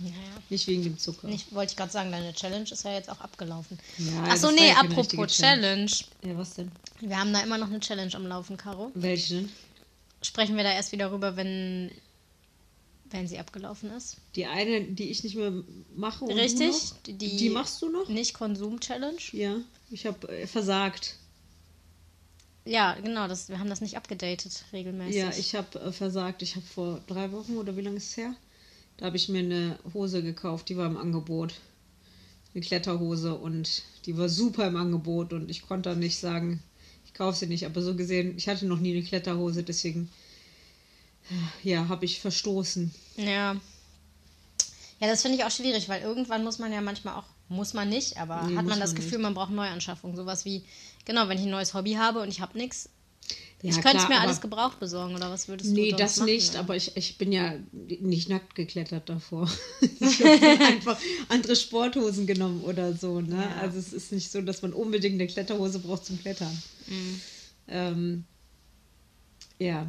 Naja. 0.00 0.14
Nicht 0.48 0.66
wegen 0.68 0.84
dem 0.84 0.98
Zucker. 0.98 1.26
Nicht, 1.26 1.52
wollte 1.52 1.72
ich 1.72 1.76
gerade 1.76 1.90
sagen, 1.90 2.12
deine 2.12 2.32
Challenge 2.32 2.70
ist 2.70 2.84
ja 2.84 2.92
jetzt 2.92 3.10
auch 3.10 3.20
abgelaufen. 3.20 3.78
Ja, 3.98 4.12
Ach 4.22 4.28
das 4.28 4.40
so, 4.42 4.46
war 4.48 4.54
nee, 4.54 4.68
ja 4.68 4.76
apropos 4.76 5.36
Challenge. 5.36 5.86
Challenge. 5.86 5.90
Ja, 6.22 6.38
was 6.38 6.54
denn? 6.54 6.70
Wir 7.00 7.18
haben 7.18 7.32
da 7.32 7.40
immer 7.40 7.58
noch 7.58 7.66
eine 7.68 7.80
Challenge 7.80 8.14
am 8.14 8.26
Laufen, 8.26 8.56
Caro. 8.56 8.92
Welche 8.94 9.34
denn? 9.34 9.52
Sprechen 10.22 10.56
wir 10.56 10.62
da 10.64 10.72
erst 10.72 10.92
wieder 10.92 11.10
rüber, 11.10 11.36
wenn, 11.36 11.90
wenn 13.10 13.26
sie 13.28 13.38
abgelaufen 13.38 13.90
ist. 13.90 14.16
Die 14.34 14.46
eine, 14.46 14.82
die 14.82 15.10
ich 15.10 15.22
nicht 15.24 15.36
mehr 15.36 15.52
mache. 15.96 16.26
Richtig? 16.26 16.68
Noch? 16.68 16.96
Die- 17.06 17.36
Die, 17.36 17.50
machst 17.50 17.80
du 17.82 17.88
noch? 17.88 18.08
Nicht-Konsum-Challenge? 18.08 19.18
Ja, 19.32 19.56
ich 19.90 20.06
habe 20.06 20.28
äh, 20.28 20.46
versagt. 20.46 21.16
Ja, 22.64 22.94
genau, 23.02 23.28
das, 23.28 23.48
wir 23.48 23.58
haben 23.58 23.70
das 23.70 23.80
nicht 23.80 23.96
abgedatet 23.96 24.64
regelmäßig. 24.72 25.16
Ja, 25.16 25.30
ich 25.30 25.54
habe 25.54 25.80
äh, 25.80 25.92
versagt. 25.92 26.42
Ich 26.42 26.54
habe 26.56 26.66
vor 26.66 27.00
drei 27.06 27.32
Wochen 27.32 27.56
oder 27.56 27.76
wie 27.76 27.80
lange 27.80 27.96
ist 27.96 28.10
es 28.10 28.16
her? 28.18 28.34
Da 28.98 29.06
habe 29.06 29.16
ich 29.16 29.28
mir 29.28 29.38
eine 29.38 29.78
Hose 29.94 30.22
gekauft, 30.22 30.68
die 30.68 30.76
war 30.76 30.86
im 30.86 30.96
Angebot. 30.98 31.54
Eine 32.54 32.62
Kletterhose 32.64 33.34
und 33.36 33.84
die 34.06 34.16
war 34.18 34.28
super 34.28 34.66
im 34.66 34.76
Angebot 34.76 35.32
und 35.32 35.50
ich 35.50 35.62
konnte 35.62 35.90
dann 35.90 35.98
nicht 36.00 36.18
sagen, 36.18 36.60
ich 37.06 37.14
kaufe 37.14 37.38
sie 37.38 37.46
nicht. 37.46 37.64
Aber 37.64 37.80
so 37.80 37.94
gesehen, 37.94 38.36
ich 38.36 38.48
hatte 38.48 38.66
noch 38.66 38.80
nie 38.80 38.92
eine 38.96 39.02
Kletterhose, 39.04 39.62
deswegen 39.62 40.10
ja, 41.62 41.88
habe 41.88 42.04
ich 42.04 42.20
verstoßen. 42.20 42.94
Ja. 43.16 43.56
Ja, 45.00 45.06
das 45.06 45.22
finde 45.22 45.38
ich 45.38 45.44
auch 45.44 45.50
schwierig, 45.50 45.88
weil 45.88 46.02
irgendwann 46.02 46.42
muss 46.44 46.58
man 46.58 46.72
ja 46.72 46.80
manchmal 46.80 47.14
auch, 47.14 47.24
muss 47.48 47.72
man 47.72 47.88
nicht, 47.88 48.16
aber 48.18 48.42
Nee, 48.42 48.56
hat 48.56 48.66
man 48.66 48.80
das 48.80 48.90
man 48.90 48.96
Gefühl, 48.96 49.18
nicht. 49.18 49.22
man 49.22 49.34
braucht 49.34 49.50
Neuanschaffung. 49.52 50.16
Sowas 50.16 50.44
wie, 50.44 50.64
genau, 51.04 51.28
wenn 51.28 51.38
ich 51.38 51.44
ein 51.44 51.50
neues 51.50 51.72
Hobby 51.74 51.92
habe 51.94 52.20
und 52.20 52.28
ich 52.28 52.40
habe 52.40 52.58
nichts, 52.58 52.88
Ja, 53.62 53.70
ich 53.70 53.76
könnte 53.76 53.98
es 53.98 54.06
klar, 54.06 54.08
mir 54.08 54.20
alles 54.20 54.40
gebraucht 54.40 54.80
besorgen, 54.80 55.14
oder 55.14 55.30
was 55.30 55.46
würdest 55.48 55.70
du 55.70 55.74
Nee, 55.74 55.90
sonst 55.90 56.00
das 56.00 56.16
machen, 56.16 56.30
nicht, 56.30 56.50
oder? 56.50 56.58
aber 56.60 56.76
ich, 56.76 56.96
ich 56.96 57.16
bin 57.16 57.30
ja 57.30 57.54
nicht 57.72 58.28
nackt 58.28 58.54
geklettert 58.56 59.08
davor. 59.08 59.48
ich 59.80 60.20
habe 60.20 60.60
einfach 60.66 60.98
andere 61.28 61.54
Sporthosen 61.54 62.26
genommen 62.26 62.62
oder 62.62 62.92
so. 62.94 63.20
Ne? 63.20 63.36
Ja. 63.36 63.60
Also 63.60 63.78
es 63.78 63.92
ist 63.92 64.10
nicht 64.12 64.30
so, 64.32 64.42
dass 64.42 64.62
man 64.62 64.72
unbedingt 64.72 65.14
eine 65.14 65.28
Kletterhose 65.28 65.78
braucht 65.78 66.06
zum 66.06 66.20
Klettern. 66.20 66.60
Mhm. 66.88 67.20
Ähm, 67.68 68.24
ja, 69.60 69.86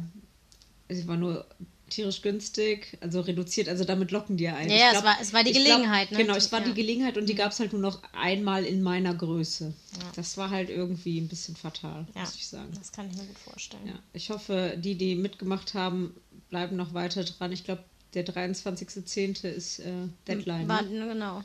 sie 0.90 1.06
war 1.08 1.16
nur 1.16 1.46
tierisch 1.90 2.22
günstig, 2.22 2.96
also 3.00 3.20
reduziert, 3.20 3.68
also 3.68 3.84
damit 3.84 4.10
locken 4.12 4.36
die 4.36 4.44
ja 4.44 4.54
ein. 4.54 4.70
Ja, 4.70 4.76
ja, 4.76 4.86
es 4.86 4.92
glaub- 4.92 5.04
war- 5.04 5.16
es 5.20 5.32
war 5.32 5.42
die 5.42 5.50
ich 5.50 5.56
glaub- 5.56 5.66
Gelegenheit, 5.66 6.10
ne? 6.12 6.18
Genau, 6.18 6.34
es 6.36 6.52
war 6.52 6.60
ja. 6.60 6.66
die 6.66 6.74
Gelegenheit 6.74 7.18
und 7.18 7.28
die 7.28 7.34
gab 7.34 7.52
es 7.52 7.58
halt 7.60 7.72
nur 7.72 7.82
noch 7.82 8.00
einmal 8.12 8.64
in 8.64 8.80
meiner 8.80 9.14
Größe. 9.14 9.74
Ja. 9.98 10.12
Das 10.14 10.36
war 10.36 10.50
halt 10.50 10.70
irgendwie 10.70 11.20
ein 11.20 11.28
bisschen 11.28 11.56
fatal, 11.56 12.06
muss 12.14 12.34
ich 12.36 12.46
sagen. 12.46 12.70
das 12.78 12.92
kann 12.92 13.10
ich 13.10 13.16
mir 13.16 13.24
gut 13.24 13.38
vorstellen. 13.38 13.98
Ich 14.12 14.30
hoffe, 14.30 14.74
die, 14.78 14.94
die 14.94 15.16
mitgemacht 15.16 15.74
haben, 15.74 16.14
bleiben 16.48 16.76
noch 16.76 16.94
weiter 16.94 17.24
dran. 17.24 17.52
Ich 17.52 17.64
glaube, 17.64 17.82
der 18.14 18.24
23.10. 18.24 19.48
ist 19.48 19.80
äh, 19.80 19.92
Deadline. 20.26 20.68
War, 20.68 20.82
ne? 20.82 21.08
genau. 21.08 21.44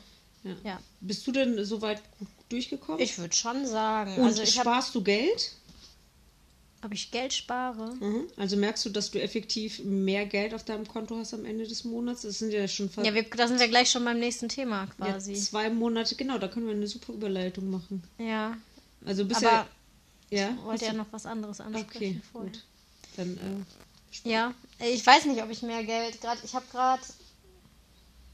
ja. 0.64 0.80
Bist 1.00 1.26
du 1.26 1.32
denn 1.32 1.64
soweit 1.64 2.00
gut 2.18 2.28
durchgekommen? 2.48 3.00
Ich 3.00 3.18
würde 3.18 3.34
schon 3.34 3.66
sagen. 3.66 4.14
Und 4.16 4.26
also 4.26 4.46
sparst 4.46 4.94
du 4.94 5.02
Geld? 5.02 5.52
Ob 6.84 6.92
ich 6.92 7.10
Geld 7.10 7.32
spare. 7.32 7.94
Mhm. 8.00 8.24
Also 8.36 8.56
merkst 8.56 8.84
du, 8.84 8.90
dass 8.90 9.10
du 9.10 9.20
effektiv 9.20 9.80
mehr 9.84 10.26
Geld 10.26 10.54
auf 10.54 10.64
deinem 10.64 10.86
Konto 10.86 11.16
hast 11.16 11.34
am 11.34 11.44
Ende 11.44 11.66
des 11.66 11.84
Monats? 11.84 12.22
Das 12.22 12.38
sind 12.38 12.52
ja 12.52 12.66
schon 12.68 12.90
fast 12.90 13.06
Ja, 13.06 13.14
wir, 13.14 13.22
da 13.24 13.48
sind 13.48 13.58
wir 13.58 13.68
gleich 13.68 13.90
schon 13.90 14.04
beim 14.04 14.18
nächsten 14.18 14.48
Thema 14.48 14.86
ja, 14.98 15.06
quasi. 15.12 15.34
zwei 15.34 15.70
Monate. 15.70 16.14
Genau, 16.16 16.38
da 16.38 16.48
können 16.48 16.66
wir 16.66 16.74
eine 16.74 16.86
super 16.86 17.12
Überleitung 17.12 17.70
machen. 17.70 18.02
Ja. 18.18 18.56
Also 19.04 19.22
Aber 19.22 19.28
bisher. 19.28 19.66
Ja, 20.30 20.50
ich 20.50 20.64
wollte 20.64 20.84
ja 20.86 20.92
noch 20.92 21.06
was 21.12 21.24
anderes 21.26 21.60
ansprechen 21.60 21.86
Okay, 21.96 22.20
vorher. 22.32 22.50
gut. 22.50 22.62
Dann 23.16 23.36
äh, 23.36 24.28
Ja, 24.28 24.52
ich 24.80 25.06
weiß 25.06 25.24
nicht, 25.26 25.42
ob 25.42 25.50
ich 25.50 25.62
mehr 25.62 25.84
Geld 25.84 26.20
gerade. 26.20 26.40
Ich 26.44 26.54
habe 26.54 26.66
gerade. 26.70 27.02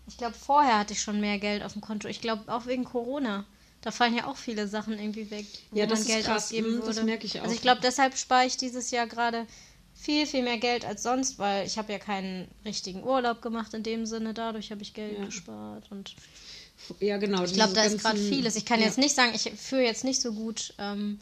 Ich 0.08 0.16
glaube, 0.16 0.34
vorher 0.34 0.78
hatte 0.78 0.94
ich 0.94 1.00
schon 1.00 1.20
mehr 1.20 1.38
Geld 1.38 1.62
auf 1.62 1.72
dem 1.74 1.80
Konto. 1.80 2.08
Ich 2.08 2.20
glaube, 2.20 2.52
auch 2.52 2.66
wegen 2.66 2.84
Corona. 2.84 3.44
Da 3.82 3.90
fallen 3.90 4.14
ja 4.16 4.26
auch 4.28 4.36
viele 4.36 4.68
Sachen 4.68 4.98
irgendwie 4.98 5.30
weg, 5.30 5.44
wo 5.70 5.78
Ja, 5.78 5.86
das 5.86 6.00
man 6.00 6.08
ist 6.08 6.14
Geld 6.14 6.24
krass. 6.26 6.44
ausgeben 6.44 6.70
Mhm, 6.76 6.76
das 6.78 6.86
würde. 6.86 7.04
merke 7.04 7.26
ich 7.26 7.38
auch. 7.38 7.42
Also 7.44 7.54
ich 7.54 7.62
glaube, 7.62 7.80
deshalb 7.82 8.16
spare 8.16 8.46
ich 8.46 8.56
dieses 8.56 8.90
Jahr 8.92 9.06
gerade 9.08 9.46
viel, 9.94 10.26
viel 10.26 10.42
mehr 10.42 10.58
Geld 10.58 10.84
als 10.84 11.02
sonst, 11.02 11.38
weil 11.38 11.66
ich 11.66 11.78
habe 11.78 11.92
ja 11.92 11.98
keinen 11.98 12.48
richtigen 12.64 13.02
Urlaub 13.04 13.42
gemacht 13.42 13.74
in 13.74 13.82
dem 13.82 14.06
Sinne. 14.06 14.34
Dadurch 14.34 14.70
habe 14.70 14.82
ich 14.82 14.94
Geld 14.94 15.18
Ja. 15.18 15.24
gespart. 15.26 15.90
Und 15.90 16.14
ja, 17.00 17.16
genau. 17.18 17.42
ich 17.44 17.52
glaube, 17.52 17.74
da 17.74 17.82
ist 17.82 18.00
gerade 18.00 18.18
vieles. 18.18 18.56
Ich 18.56 18.64
kann 18.64 18.80
ja. 18.80 18.86
jetzt 18.86 18.98
nicht 18.98 19.14
sagen, 19.14 19.32
ich 19.34 19.50
führe 19.60 19.82
jetzt 19.82 20.04
nicht 20.04 20.20
so 20.20 20.32
gut, 20.32 20.74
ähm, 20.78 21.20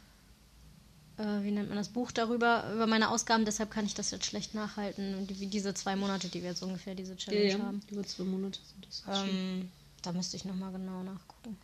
äh, 1.19 1.23
wie 1.43 1.50
nennt 1.50 1.69
man 1.69 1.79
das 1.79 1.88
Buch 1.88 2.12
darüber, 2.12 2.71
über 2.75 2.87
meine 2.87 3.11
Ausgaben. 3.11 3.45
Deshalb 3.47 3.71
kann 3.71 3.87
ich 3.87 3.95
das 3.95 4.11
jetzt 4.11 4.26
schlecht 4.26 4.55
nachhalten. 4.55 5.26
Die, 5.26 5.40
wie 5.40 5.47
diese 5.47 5.73
zwei 5.75 5.97
Monate, 5.97 6.29
die 6.29 6.43
wir 6.43 6.50
jetzt 6.50 6.62
ungefähr 6.62 6.95
diese 6.95 7.12
Ja, 7.12 7.19
Challenge 7.19 7.49
ja, 7.49 7.59
haben. 7.59 7.81
über 7.90 8.02
zwei 8.05 8.25
Monate 8.25 8.59
sind 8.62 8.87
das. 8.87 9.26
Ähm, 9.26 9.71
da 10.02 10.12
müsste 10.12 10.37
ich 10.37 10.45
nochmal 10.45 10.73
genau 10.73 11.02
nachgucken. 11.02 11.57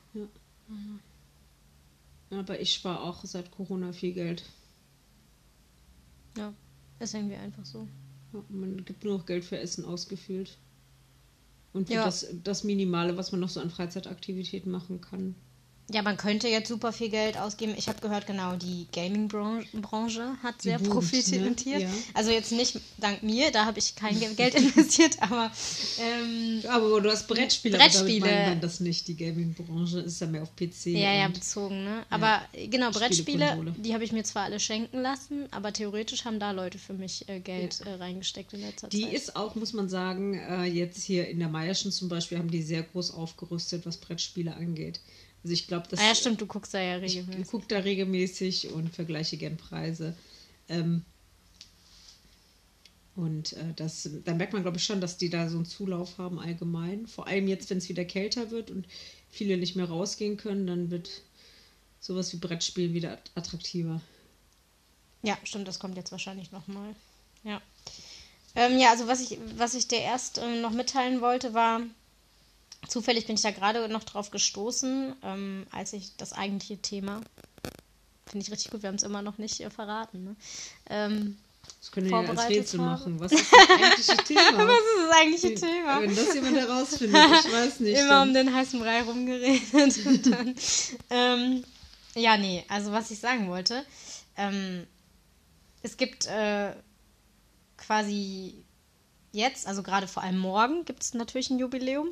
Aber 2.31 2.61
ich 2.61 2.73
spare 2.73 3.03
auch 3.03 3.25
seit 3.25 3.51
Corona 3.51 3.93
viel 3.93 4.13
Geld. 4.13 4.45
Ja, 6.37 6.53
ist 7.01 7.15
irgendwie 7.15 7.37
einfach 7.37 7.65
so. 7.65 7.89
Ja, 8.33 8.45
Man 8.49 8.85
gibt 8.85 9.05
nur 9.05 9.19
noch 9.19 9.27
Geld 9.27 9.45
für 9.45 9.59
Essen 9.59 9.85
ausgefühlt. 9.85 10.59
Und 11.73 11.91
Ja. 11.91 12.05
das, 12.05 12.27
das 12.43 12.65
Minimale, 12.65 13.17
was 13.17 13.33
man 13.33 13.41
noch 13.41 13.49
so 13.51 13.61
an 13.61 13.71
Freizeitaktivitäten 13.71 14.71
machen 14.71 15.01
kann. 15.01 15.35
Ja, 15.89 16.03
man 16.03 16.17
könnte 16.17 16.49
jetzt 16.49 16.69
super 16.69 16.93
viel 16.93 17.11
Geld 17.11 17.37
ausgeben. 17.39 17.75
Ich 17.77 17.89
habe 17.89 18.01
gehört, 18.01 18.27
genau, 18.27 18.57
die 18.57 18.89
Gaming-Branche 18.93 20.37
hat 20.43 20.61
sehr 20.63 20.79
boomt, 20.79 20.91
profitiert. 20.91 21.65
ne? 21.67 21.81
Ja. 21.83 21.89
Also 22.15 22.31
jetzt 22.33 22.51
nicht 22.53 22.81
dank 22.99 23.23
mir, 23.23 23.51
da 23.53 23.67
habe 23.67 23.79
ich 23.79 23.95
kein 23.95 24.19
Ge- 24.19 24.35
Geld 24.35 24.55
investiert, 24.57 25.17
aber 25.23 25.53
ähm, 26.01 26.63
Aber 26.69 27.01
du 27.01 27.11
hast 27.11 27.29
Brettspiele, 27.29 27.79
Brettspiele. 27.79 28.27
damit 28.29 28.47
meint 28.49 28.65
das 28.65 28.81
nicht. 28.81 29.07
Die 29.09 29.17
Gaming-Branche 29.17 30.01
ist 30.01 30.21
ja 30.21 30.27
mehr 30.27 30.43
auf 30.43 30.55
PC. 30.57 30.87
ja, 30.87 31.13
ja, 31.15 31.29
bezogen, 31.29 31.85
ne? 31.85 32.05
Aber 32.11 32.41
äh, 32.53 32.67
genau, 32.67 32.91
Brettspiele, 32.91 33.75
die 33.77 33.95
habe 33.95 34.05
ich 34.05 34.13
mir 34.13 34.25
zwar 34.25 34.45
alle 34.45 34.59
schenken 34.61 35.01
lassen, 35.03 35.47
aber 35.53 35.73
theoretisch 35.73 36.25
haben 36.25 36.41
da 36.41 36.51
Leute 36.51 36.79
für 36.79 36.95
mich 36.95 37.29
äh, 37.29 37.41
Geld 37.41 37.81
äh, 37.87 37.91
reingesteckt 37.95 38.53
in 38.55 38.61
letzter 38.63 38.89
Die 38.89 39.03
Zeit. 39.03 39.13
ist 39.13 39.37
auch, 39.37 39.55
muss 39.55 39.73
man 39.73 39.89
sagen, 39.89 40.35
äh, 40.35 40.65
jetzt 40.65 41.03
hier 41.05 41.29
in 41.29 41.39
der 41.39 41.49
Meierschen 41.49 41.93
zum 41.93 42.09
Beispiel 42.09 42.39
haben 42.39 42.51
die 42.51 42.63
sehr 42.63 42.83
groß 42.83 43.13
aufgerüstet, 43.15 43.87
was 43.87 43.99
Brettspiele 43.99 44.55
angeht. 44.55 45.01
Also 45.47 45.53
ich 45.53 45.69
glaube, 45.69 45.87
das 45.89 46.01
ah 46.01 46.09
ja, 46.09 46.15
stimmt, 46.17 46.41
du 46.41 46.47
guckst 46.47 46.75
da 46.75 46.81
ja 46.81 46.97
Ich 46.99 47.19
regelmäßig. 47.19 47.47
gucke 47.47 47.67
da 47.69 47.79
regelmäßig 47.79 48.73
und 48.73 48.93
vergleiche 48.93 49.37
gern 49.37 49.57
Preise. 49.57 50.13
Ähm, 50.69 51.05
und 53.15 53.53
äh, 53.53 53.73
das, 53.77 54.11
da 54.25 54.35
merkt 54.35 54.55
man, 54.55 54.63
glaube 54.63 54.79
ich, 54.79 54.83
schon, 54.83 55.01
dass 55.01 55.19
die 55.19 55.31
da 55.31 55.49
so 55.49 55.55
einen 55.59 55.65
Zulauf 55.65 56.19
haben 56.19 56.41
allgemein. 56.41 57.07
Vor 57.07 57.29
allem 57.29 57.47
jetzt, 57.47 57.71
wenn 57.71 57.79
es 57.79 57.89
wieder 57.89 58.05
kälter 58.05 58.51
wird 58.51 58.73
und 58.73 58.89
viele 59.31 59.57
nicht 59.57 59.77
mehr 59.77 59.85
rausgehen 59.89 60.37
können, 60.37 60.67
dann 60.67 60.91
wird 60.91 61.23
sowas 62.01 62.33
wie 62.33 62.39
Brettspielen 62.39 62.93
wieder 62.93 63.13
att- 63.13 63.31
attraktiver. 63.37 64.01
Ja, 65.23 65.39
stimmt, 65.45 65.69
das 65.69 65.79
kommt 65.79 65.97
jetzt 65.97 66.11
wahrscheinlich 66.11 66.51
nochmal. 66.51 66.97
Ja. 67.45 67.63
Ähm, 68.57 68.81
ja, 68.81 68.91
also 68.91 69.07
was 69.07 69.21
ich, 69.21 69.39
was 69.59 69.75
ich 69.75 69.87
dir 69.87 70.01
erst 70.01 70.39
ähm, 70.39 70.61
noch 70.61 70.73
mitteilen 70.73 71.21
wollte, 71.21 71.55
war, 71.55 71.83
zufällig 72.89 73.27
bin 73.27 73.37
ich 73.37 73.43
da 73.43 73.51
gerade 73.51 73.89
noch 73.89 74.05
drauf 74.05 74.31
gestoßen, 74.31 75.15
ähm, 75.23 75.67
als 75.73 75.93
ich 75.93 76.17
das 76.17 76.33
eigentliche 76.33 76.79
Thema, 76.81 77.21
finde 78.27 78.45
ich 78.45 78.51
richtig 78.53 78.71
gut, 78.71 78.83
wir 78.83 78.89
haben 78.89 78.97
es 78.97 79.03
immer 79.03 79.23
noch 79.23 79.39
nicht 79.39 79.61
äh, 79.61 79.71
verraten, 79.71 80.25
ne? 80.25 80.37
ähm, 80.91 81.39
Das 81.81 81.91
können 81.93 82.11
wir 82.11 82.23
ja 82.23 82.29
als 82.31 82.49
Rätsel 82.49 82.81
machen. 82.81 83.19
Was 83.21 83.33
ist 83.33 83.53
das 83.53 83.69
eigentliche 83.71 84.17
Thema? 84.25 84.59
was 84.69 84.79
ist 84.79 85.09
das 85.09 85.17
eigentliche 85.17 85.55
Thema? 85.55 86.01
Wenn 86.01 86.17
das 86.17 86.35
jemand 86.35 86.57
herausfindet, 86.57 87.25
ich 87.45 87.53
weiß 87.53 87.81
nicht. 87.81 87.99
Immer 87.99 88.23
um 88.23 88.35
dann- 88.35 88.47
den 88.47 88.55
heißen 88.55 88.81
Brei 88.81 89.03
rumgeredet 89.03 90.27
dann. 90.27 90.55
ähm, 91.11 91.65
ja, 92.15 92.37
nee, 92.37 92.65
also 92.69 92.93
was 92.93 93.11
ich 93.11 93.19
sagen 93.19 93.49
wollte, 93.49 93.85
ähm, 94.37 94.87
es 95.83 95.97
gibt 95.97 96.27
äh, 96.27 96.73
quasi 97.77 98.55
jetzt, 99.33 99.67
also 99.67 99.83
gerade 99.83 100.09
vor 100.09 100.23
allem 100.23 100.39
morgen, 100.39 100.85
gibt 100.85 101.03
es 101.03 101.15
natürlich 101.15 101.51
ein 101.51 101.59
Jubiläum. 101.59 102.09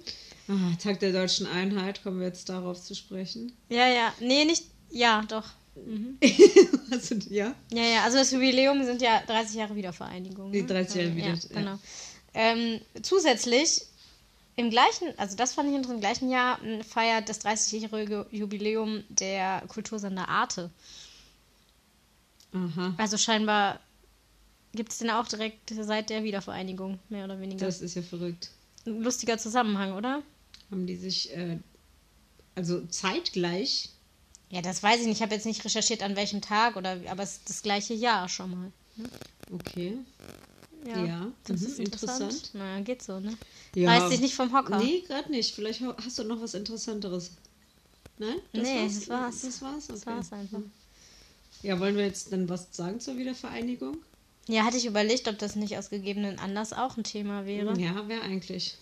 Ah, 0.49 0.77
Tag 0.83 1.01
der 1.01 1.13
deutschen 1.13 1.47
Einheit, 1.47 2.03
kommen 2.03 2.21
wir 2.21 2.27
jetzt 2.27 2.49
darauf 2.49 2.81
zu 2.83 2.95
sprechen. 2.95 3.53
Ja, 3.69 3.87
ja, 3.89 4.13
nee, 4.21 4.45
nicht, 4.45 4.65
ja, 4.91 5.23
doch. 5.29 5.47
also, 6.91 7.15
ja. 7.31 7.55
Ja, 7.73 7.83
ja, 7.83 8.05
also 8.05 8.19
das 8.19 8.31
Jubiläum 8.31 8.85
sind 8.85 9.03
ja 9.03 9.23
30 9.27 9.57
Jahre 9.57 9.75
Wiedervereinigung. 9.75 10.53
Die 10.53 10.61
ne? 10.63 10.67
30 10.69 10.97
Jahre 11.03 11.17
wieder- 11.17 11.27
Ja, 11.29 11.35
ja. 11.35 11.49
genau. 11.61 11.79
Ähm, 12.35 12.81
zusätzlich 13.03 13.83
im 14.57 14.71
gleichen, 14.71 15.09
also 15.19 15.35
das 15.37 15.53
fand 15.55 15.69
ich 15.71 15.75
interessant, 15.75 15.97
im 15.97 16.01
gleichen 16.01 16.31
Jahr 16.31 16.63
m, 16.63 16.83
feiert 16.85 17.29
das 17.29 17.41
30-jährige 17.45 18.27
Jubiläum 18.31 19.03
der 19.09 19.63
Kultursender 19.67 20.29
Arte. 20.29 20.71
Aha. 22.53 22.95
Also 22.99 23.17
scheinbar 23.17 23.81
gibt 24.73 24.93
es 24.93 24.99
den 24.99 25.11
auch 25.11 25.27
direkt 25.27 25.71
seit 25.71 26.11
der 26.11 26.23
Wiedervereinigung, 26.23 26.99
mehr 27.09 27.25
oder 27.25 27.41
weniger. 27.41 27.67
Das 27.67 27.81
ist 27.81 27.95
ja 27.97 28.03
verrückt. 28.03 28.51
Ein 28.87 29.01
lustiger 29.03 29.39
Zusammenhang, 29.39 29.95
oder? 29.95 30.23
Haben 30.71 30.87
die 30.87 30.97
sich, 30.97 31.35
äh, 31.37 31.59
also 32.55 32.85
zeitgleich, 32.87 33.91
Ja, 34.51 34.63
das 34.63 34.83
weiß 34.83 35.01
ich 35.01 35.07
nicht. 35.07 35.17
Ich 35.17 35.23
habe 35.23 35.35
jetzt 35.35 35.47
nicht 35.47 35.65
recherchiert, 35.65 36.03
an 36.03 36.17
welchem 36.17 36.41
Tag 36.41 36.77
oder, 36.77 36.99
aber 37.09 37.23
es 37.23 37.33
ist 37.39 37.49
das 37.51 37.63
gleiche 37.63 37.95
Jahr 37.95 38.29
schon 38.29 38.51
mal. 38.51 38.73
okay. 39.53 39.99
Ja, 40.87 41.05
Ja, 41.05 41.33
das 41.45 41.61
mhm, 41.63 41.67
ist 41.67 41.79
interessant. 41.81 42.21
interessant. 42.23 42.55
Naja, 42.55 42.81
geht 42.83 43.03
so, 43.03 43.19
ne? 43.19 43.37
Ja. 43.75 43.91
Reißt 43.91 44.13
dich 44.13 44.21
nicht 44.21 44.35
vom 44.35 44.53
Hocker. 44.53 44.79
Nee, 44.79 45.01
gerade 45.01 45.31
nicht. 45.31 45.55
Vielleicht 45.55 45.81
ha- 45.81 45.97
hast 46.05 46.19
du 46.19 46.25
noch 46.25 46.41
was 46.41 46.55
Interessanteres. 46.55 47.33
Nein? 48.19 48.37
Nee, 48.53 48.85
das 48.85 49.09
war's. 49.09 49.41
Das 49.43 49.63
war's? 49.63 49.87
Das 49.89 50.03
Okay. 50.03 50.15
war's 50.15 50.33
einfach. 50.33 50.61
Ja, 51.63 51.81
wollen 51.81 51.97
wir 51.97 52.05
jetzt 52.05 52.31
dann 52.33 52.49
was 52.49 52.69
sagen 52.71 53.01
zur 53.01 53.17
Wiedervereinigung? 53.17 53.97
Ja, 54.47 54.65
hatte 54.65 54.77
ich 54.77 54.85
überlegt, 54.85 55.27
ob 55.27 55.39
das 55.39 55.57
nicht 55.57 55.79
aus 55.79 55.89
gegebenen 55.89 56.39
Anlass 56.39 56.75
auch 56.75 56.97
ein 56.99 57.03
Thema 57.05 57.47
wäre. 57.47 57.81
Ja, 57.81 58.05
wer 58.07 58.23
eigentlich? 58.23 58.77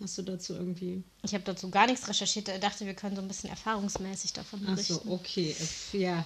Hast 0.00 0.16
du 0.16 0.22
dazu 0.22 0.54
irgendwie. 0.54 1.02
Ich 1.24 1.34
habe 1.34 1.44
dazu 1.44 1.70
gar 1.70 1.86
nichts 1.86 2.08
recherchiert. 2.08 2.48
Ich 2.48 2.60
dachte, 2.60 2.86
wir 2.86 2.94
können 2.94 3.16
so 3.16 3.22
ein 3.22 3.28
bisschen 3.28 3.50
erfahrungsmäßig 3.50 4.32
davon 4.32 4.60
Ach 4.64 4.74
berichten. 4.74 4.94
so, 4.94 5.10
okay. 5.10 5.56
Ja. 5.92 6.24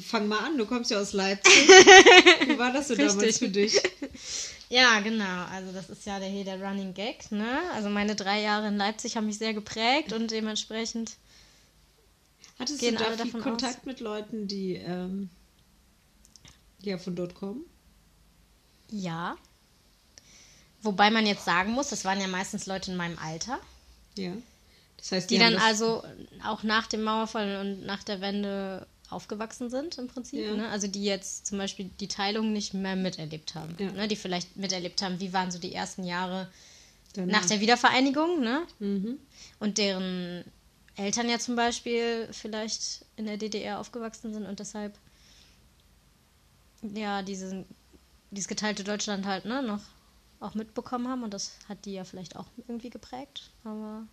Fang 0.00 0.28
mal 0.28 0.38
an, 0.38 0.56
du 0.56 0.64
kommst 0.64 0.92
ja 0.92 1.00
aus 1.00 1.12
Leipzig. 1.12 1.52
Wie 2.46 2.56
war 2.56 2.72
das 2.72 2.86
so 2.86 2.94
damals 2.94 3.20
Richtig. 3.20 3.38
für 3.38 3.48
dich? 3.48 3.82
Ja, 4.68 5.00
genau. 5.00 5.44
Also 5.50 5.72
das 5.72 5.90
ist 5.90 6.06
ja 6.06 6.20
der, 6.20 6.28
hier 6.28 6.44
der 6.44 6.62
Running 6.62 6.94
Gag, 6.94 7.32
ne? 7.32 7.60
Also 7.74 7.88
meine 7.88 8.14
drei 8.14 8.40
Jahre 8.42 8.68
in 8.68 8.76
Leipzig 8.76 9.16
haben 9.16 9.26
mich 9.26 9.38
sehr 9.38 9.54
geprägt 9.54 10.12
und 10.12 10.30
dementsprechend 10.30 11.16
Hattest 12.58 12.80
Gehen 12.80 12.94
du 12.94 13.00
da 13.00 13.06
alle 13.06 13.16
viel 13.16 13.26
davon 13.26 13.42
Kontakt 13.42 13.86
mit 13.86 14.00
Leuten, 14.00 14.48
die 14.48 14.74
ähm, 14.76 15.28
ja 16.80 16.98
von 16.98 17.14
dort 17.14 17.34
kommen? 17.34 17.64
ja. 18.90 19.36
Wobei 20.86 21.10
man 21.10 21.26
jetzt 21.26 21.44
sagen 21.44 21.72
muss, 21.72 21.88
das 21.88 22.04
waren 22.04 22.20
ja 22.20 22.28
meistens 22.28 22.66
Leute 22.66 22.90
in 22.92 22.96
meinem 22.96 23.18
Alter, 23.18 23.58
Ja. 24.16 24.32
Das 24.96 25.12
heißt, 25.12 25.30
die 25.30 25.38
haben 25.38 25.52
dann 25.52 25.62
also 25.62 26.02
auch 26.44 26.62
nach 26.62 26.86
dem 26.86 27.02
Mauerfall 27.02 27.60
und 27.60 27.84
nach 27.84 28.02
der 28.02 28.20
Wende 28.22 28.86
aufgewachsen 29.10 29.68
sind 29.70 29.98
im 29.98 30.08
Prinzip. 30.08 30.40
Ja. 30.44 30.54
Ne? 30.54 30.68
Also 30.70 30.86
die 30.88 31.04
jetzt 31.04 31.46
zum 31.46 31.58
Beispiel 31.58 31.90
die 32.00 32.08
Teilung 32.08 32.52
nicht 32.52 32.72
mehr 32.74 32.96
miterlebt 32.96 33.54
haben. 33.54 33.76
Ja. 33.78 33.92
Ne? 33.92 34.08
Die 34.08 34.16
vielleicht 34.16 34.56
miterlebt 34.56 35.02
haben, 35.02 35.20
wie 35.20 35.32
waren 35.32 35.50
so 35.50 35.58
die 35.58 35.72
ersten 35.74 36.02
Jahre 36.04 36.48
danach- 37.12 37.42
nach 37.42 37.48
der 37.48 37.60
Wiedervereinigung, 37.60 38.40
ne? 38.40 38.62
Mhm. 38.78 39.18
Und 39.60 39.78
deren 39.78 40.44
Eltern 40.96 41.28
ja 41.28 41.38
zum 41.38 41.56
Beispiel 41.56 42.28
vielleicht 42.32 43.04
in 43.16 43.26
der 43.26 43.36
DDR 43.36 43.78
aufgewachsen 43.78 44.32
sind 44.32 44.46
und 44.46 44.58
deshalb 44.58 44.94
ja 46.82 47.22
diesen, 47.22 47.64
dieses 48.30 48.48
geteilte 48.48 48.82
Deutschland 48.82 49.26
halt 49.26 49.44
ne, 49.44 49.62
noch 49.62 49.80
auch 50.40 50.54
mitbekommen 50.54 51.08
haben 51.08 51.22
und 51.22 51.32
das 51.34 51.52
hat 51.68 51.84
die 51.84 51.92
ja 51.94 52.04
vielleicht 52.04 52.36
auch 52.36 52.46
irgendwie 52.68 52.90
geprägt, 52.90 53.50
aber 53.64 54.06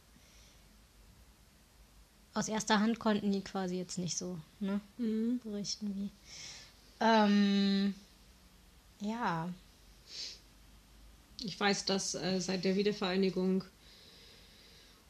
aus 2.33 2.47
erster 2.47 2.79
Hand 2.79 2.99
konnten 2.99 3.31
die 3.31 3.41
quasi 3.41 3.77
jetzt 3.77 3.97
nicht 3.97 4.17
so 4.17 4.39
ne, 4.59 4.79
Mhm. 4.97 5.39
berichten 5.43 5.95
wie. 5.95 6.09
Ähm, 6.99 7.93
ja, 9.01 9.49
Ich 11.43 11.59
weiß, 11.59 11.85
dass 11.85 12.15
äh, 12.15 12.39
seit 12.39 12.63
der 12.63 12.75
Wiedervereinigung 12.75 13.65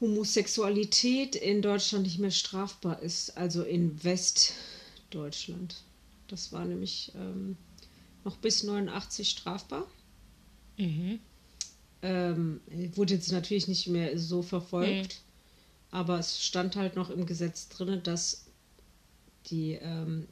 Homosexualität 0.01 1.36
in 1.36 1.62
Deutschland 1.62 2.05
nicht 2.05 2.20
mehr 2.20 2.32
strafbar 2.32 3.00
ist, 3.01 3.38
also 3.38 3.63
in 3.63 4.03
Westdeutschland. 4.03 5.75
Das 6.27 6.51
war 6.51 6.65
nämlich 6.65 7.12
ähm, 7.15 7.55
noch 8.25 8.38
bis 8.38 8.63
89 8.63 9.29
strafbar. 9.29 9.86
Mhm. 10.77 11.20
Ähm, 12.01 12.60
wurde 12.96 13.13
jetzt 13.13 13.32
natürlich 13.32 13.70
nicht 13.70 13.88
mehr 13.88 14.20
so 14.20 14.42
verfolgt, 14.42 15.22
aber 15.89 16.20
es 16.20 16.44
stand 16.44 16.75
halt 16.75 16.98
noch 16.98 17.10
im 17.10 17.25
Gesetz 17.25 17.70
drin, 17.70 18.01
dass 18.03 18.46
die 19.46 19.74
ähm, 19.82 20.27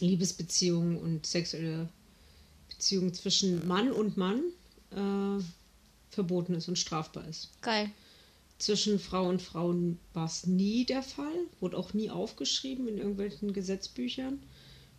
Liebesbeziehungen 0.00 0.96
und 0.96 1.26
sexuelle 1.26 1.88
Beziehungen 2.68 3.12
zwischen 3.12 3.66
Mann 3.68 3.92
und 3.92 4.16
Mann 4.16 4.40
äh, 4.90 5.42
verboten 6.10 6.54
ist 6.54 6.68
und 6.68 6.78
strafbar 6.78 7.26
ist. 7.28 7.50
geil. 7.60 7.90
Zwischen 8.58 9.00
Frau 9.00 9.28
und 9.28 9.42
Frau 9.42 9.74
war 10.12 10.26
es 10.26 10.46
nie 10.46 10.84
der 10.84 11.02
Fall, 11.02 11.34
wurde 11.58 11.76
auch 11.76 11.94
nie 11.94 12.10
aufgeschrieben 12.10 12.86
in 12.86 12.96
irgendwelchen 12.98 13.52
Gesetzbüchern, 13.52 14.40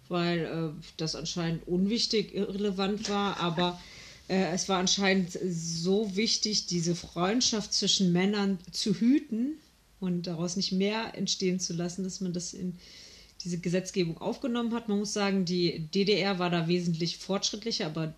weil 0.10 0.40
äh, 0.40 0.84
das 0.98 1.16
anscheinend 1.16 1.66
unwichtig, 1.66 2.36
irrelevant 2.36 3.10
war, 3.10 3.40
aber 3.40 3.80
äh, 4.28 4.54
es 4.54 4.70
war 4.70 4.80
anscheinend 4.80 5.38
so 5.50 6.16
wichtig, 6.16 6.66
diese 6.68 6.96
Freundschaft 6.96 7.74
zwischen 7.74 8.12
Männern 8.12 8.60
zu 8.72 8.94
hüten 8.94 9.58
und 10.00 10.28
daraus 10.28 10.56
nicht 10.56 10.72
mehr 10.72 11.16
entstehen 11.18 11.60
zu 11.60 11.74
lassen, 11.74 12.04
dass 12.04 12.22
man 12.22 12.34
das 12.34 12.54
in 12.54 12.78
diese 13.44 13.60
Gesetzgebung 13.60 14.18
aufgenommen 14.18 14.74
hat. 14.74 14.88
Man 14.88 15.00
muss 15.00 15.14
sagen, 15.14 15.46
die 15.46 15.88
DDR 15.94 16.40
war 16.40 16.50
da 16.50 16.68
wesentlich 16.68 17.18
fortschrittlicher, 17.18 17.86
aber 17.86 18.14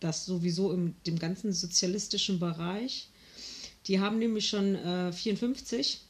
das 0.00 0.26
sowieso 0.26 0.72
im 0.72 0.94
dem 1.06 1.18
ganzen 1.18 1.52
sozialistischen 1.52 2.38
Bereich. 2.38 3.08
Die 3.86 4.00
haben 4.00 4.18
nämlich 4.18 4.48
schon 4.48 4.74
äh, 4.74 5.12
54 5.12 6.00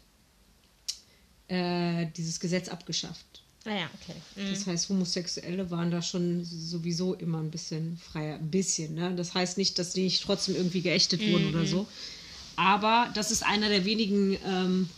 äh, 1.48 2.06
dieses 2.16 2.40
Gesetz 2.40 2.68
abgeschafft. 2.68 3.25
Naja, 3.66 3.90
okay. 4.00 4.16
Mhm. 4.36 4.50
Das 4.50 4.66
heißt, 4.66 4.88
Homosexuelle 4.88 5.70
waren 5.70 5.90
da 5.90 6.00
schon 6.00 6.44
sowieso 6.44 7.14
immer 7.14 7.38
ein 7.40 7.50
bisschen 7.50 7.98
freier. 7.98 8.36
Ein 8.36 8.50
bisschen, 8.50 8.94
ne? 8.94 9.14
Das 9.16 9.34
heißt 9.34 9.58
nicht, 9.58 9.78
dass 9.78 9.92
die 9.92 10.04
nicht 10.04 10.22
trotzdem 10.22 10.54
irgendwie 10.56 10.80
geächtet 10.82 11.20
wurden 11.20 11.48
oder 11.54 11.66
so. 11.66 11.86
Aber 12.56 13.10
das 13.14 13.30
ist 13.30 13.42
einer 13.44 13.68
der 13.68 13.84
wenigen 13.84 14.38
ähm, 14.46 14.88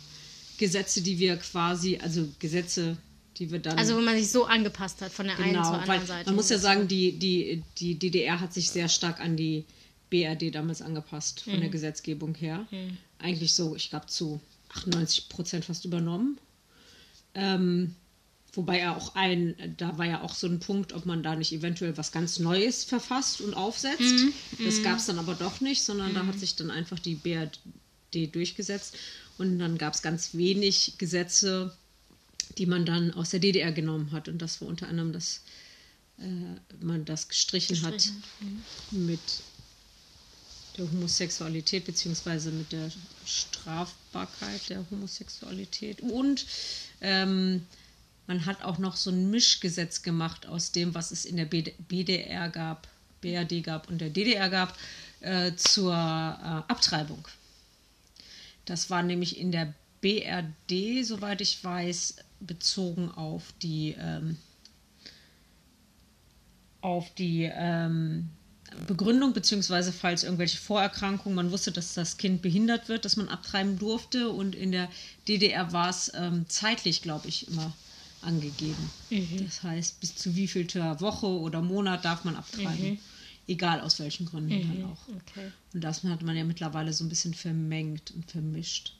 Gesetze, 0.58 1.00
die 1.02 1.18
wir 1.18 1.36
quasi, 1.38 1.98
also 2.00 2.28
Gesetze, 2.38 2.96
die 3.38 3.50
wir 3.50 3.58
dann. 3.58 3.78
Also 3.78 3.96
wo 3.96 4.00
man 4.00 4.16
sich 4.16 4.30
so 4.30 4.44
angepasst 4.44 5.00
hat 5.02 5.12
von 5.12 5.26
der 5.26 5.36
einen 5.38 5.54
zur 5.54 5.62
Genau, 5.72 5.72
anderen 5.78 6.06
Seite. 6.06 6.26
man 6.26 6.36
muss 6.36 6.50
ja 6.50 6.58
sagen, 6.58 6.86
die, 6.88 7.12
die, 7.18 7.62
die 7.78 7.94
DDR 7.98 8.38
hat 8.40 8.52
sich 8.54 8.68
sehr 8.70 8.88
stark 8.88 9.18
an 9.20 9.36
die 9.36 9.64
BRD 10.10 10.54
damals 10.54 10.82
angepasst, 10.82 11.40
von 11.40 11.54
Mhm. 11.56 11.60
der 11.60 11.68
Gesetzgebung 11.70 12.34
her. 12.34 12.66
Eigentlich 13.18 13.54
so, 13.54 13.74
ich 13.76 13.90
glaube, 13.90 14.06
zu 14.06 14.40
98 14.70 15.28
Prozent 15.28 15.64
fast 15.64 15.84
übernommen. 15.84 16.38
Ähm, 17.34 17.94
wobei 18.58 18.80
ja 18.80 18.96
auch 18.96 19.14
ein, 19.14 19.54
da 19.76 19.98
war 19.98 20.06
ja 20.06 20.22
auch 20.22 20.34
so 20.34 20.48
ein 20.48 20.58
Punkt, 20.58 20.92
ob 20.92 21.06
man 21.06 21.22
da 21.22 21.36
nicht 21.36 21.52
eventuell 21.52 21.96
was 21.96 22.10
ganz 22.10 22.40
Neues 22.40 22.82
verfasst 22.82 23.40
und 23.40 23.54
aufsetzt. 23.54 24.00
Mhm. 24.00 24.32
Das 24.64 24.82
gab 24.82 24.98
es 24.98 25.06
dann 25.06 25.20
aber 25.20 25.34
doch 25.34 25.60
nicht, 25.60 25.84
sondern 25.84 26.12
da 26.12 26.26
hat 26.26 26.40
sich 26.40 26.56
dann 26.56 26.72
einfach 26.72 26.98
die 26.98 27.14
BRD 27.14 28.34
durchgesetzt. 28.34 28.96
Und 29.38 29.60
dann 29.60 29.78
gab 29.78 29.94
es 29.94 30.02
ganz 30.02 30.34
wenig 30.34 30.94
Gesetze, 30.98 31.72
die 32.58 32.66
man 32.66 32.84
dann 32.84 33.14
aus 33.14 33.30
der 33.30 33.38
DDR 33.38 33.70
genommen 33.70 34.10
hat. 34.10 34.28
Und 34.28 34.42
das 34.42 34.60
war 34.60 34.66
unter 34.66 34.88
anderem, 34.88 35.12
dass 35.12 35.42
äh, 36.18 36.84
man 36.84 37.04
das 37.04 37.28
gestrichen, 37.28 37.76
Gestrichen, 37.76 38.16
hat 38.16 38.90
mit 38.90 39.20
der 40.76 40.90
Homosexualität 40.90 41.84
beziehungsweise 41.84 42.50
mit 42.50 42.72
der 42.72 42.90
Strafbarkeit 43.24 44.68
der 44.68 44.84
Homosexualität. 44.90 46.00
Und 46.00 46.44
ähm, 47.00 47.64
man 48.28 48.44
hat 48.46 48.62
auch 48.62 48.78
noch 48.78 48.94
so 48.94 49.10
ein 49.10 49.30
Mischgesetz 49.30 50.02
gemacht 50.02 50.46
aus 50.46 50.70
dem, 50.70 50.94
was 50.94 51.10
es 51.10 51.24
in 51.24 51.36
der 51.36 51.46
BD 51.46 51.74
BDR 51.88 52.50
gab, 52.50 52.86
BRD 53.22 53.64
gab 53.64 53.88
und 53.88 54.00
der 54.00 54.10
DDR 54.10 54.50
gab, 54.50 54.76
äh, 55.20 55.52
zur 55.56 55.92
äh, 55.92 55.96
Abtreibung. 55.96 57.26
Das 58.66 58.90
war 58.90 59.02
nämlich 59.02 59.38
in 59.38 59.50
der 59.50 59.72
BRD, 60.02 61.04
soweit 61.04 61.40
ich 61.40 61.64
weiß, 61.64 62.16
bezogen 62.40 63.10
auf 63.10 63.54
die 63.62 63.96
ähm, 63.98 64.36
auf 66.82 67.12
die 67.14 67.50
ähm, 67.52 68.28
Begründung, 68.86 69.32
beziehungsweise 69.32 69.90
falls 69.90 70.22
irgendwelche 70.22 70.58
Vorerkrankungen, 70.58 71.34
man 71.34 71.50
wusste, 71.50 71.72
dass 71.72 71.94
das 71.94 72.18
Kind 72.18 72.42
behindert 72.42 72.90
wird, 72.90 73.06
dass 73.06 73.16
man 73.16 73.28
abtreiben 73.28 73.78
durfte. 73.78 74.28
Und 74.28 74.54
in 74.54 74.70
der 74.70 74.90
DDR 75.26 75.72
war 75.72 75.88
es 75.88 76.12
ähm, 76.14 76.44
zeitlich, 76.48 77.00
glaube 77.00 77.26
ich, 77.26 77.48
immer 77.48 77.72
angegeben. 78.22 78.90
Das 79.44 79.62
heißt, 79.62 80.00
bis 80.00 80.16
zu 80.16 80.34
wievielter 80.34 81.00
Woche 81.00 81.26
oder 81.26 81.62
Monat 81.62 82.04
darf 82.04 82.24
man 82.24 82.36
abtreiben. 82.36 82.98
Egal 83.46 83.80
aus 83.80 83.98
welchen 83.98 84.26
Gründen 84.26 84.60
dann 84.60 84.84
auch. 84.84 85.08
Okay. 85.08 85.50
Und 85.72 85.82
das 85.82 86.04
hat 86.04 86.22
man 86.22 86.36
ja 86.36 86.44
mittlerweile 86.44 86.92
so 86.92 87.04
ein 87.04 87.08
bisschen 87.08 87.32
vermengt 87.32 88.10
und 88.10 88.30
vermischt. 88.30 88.94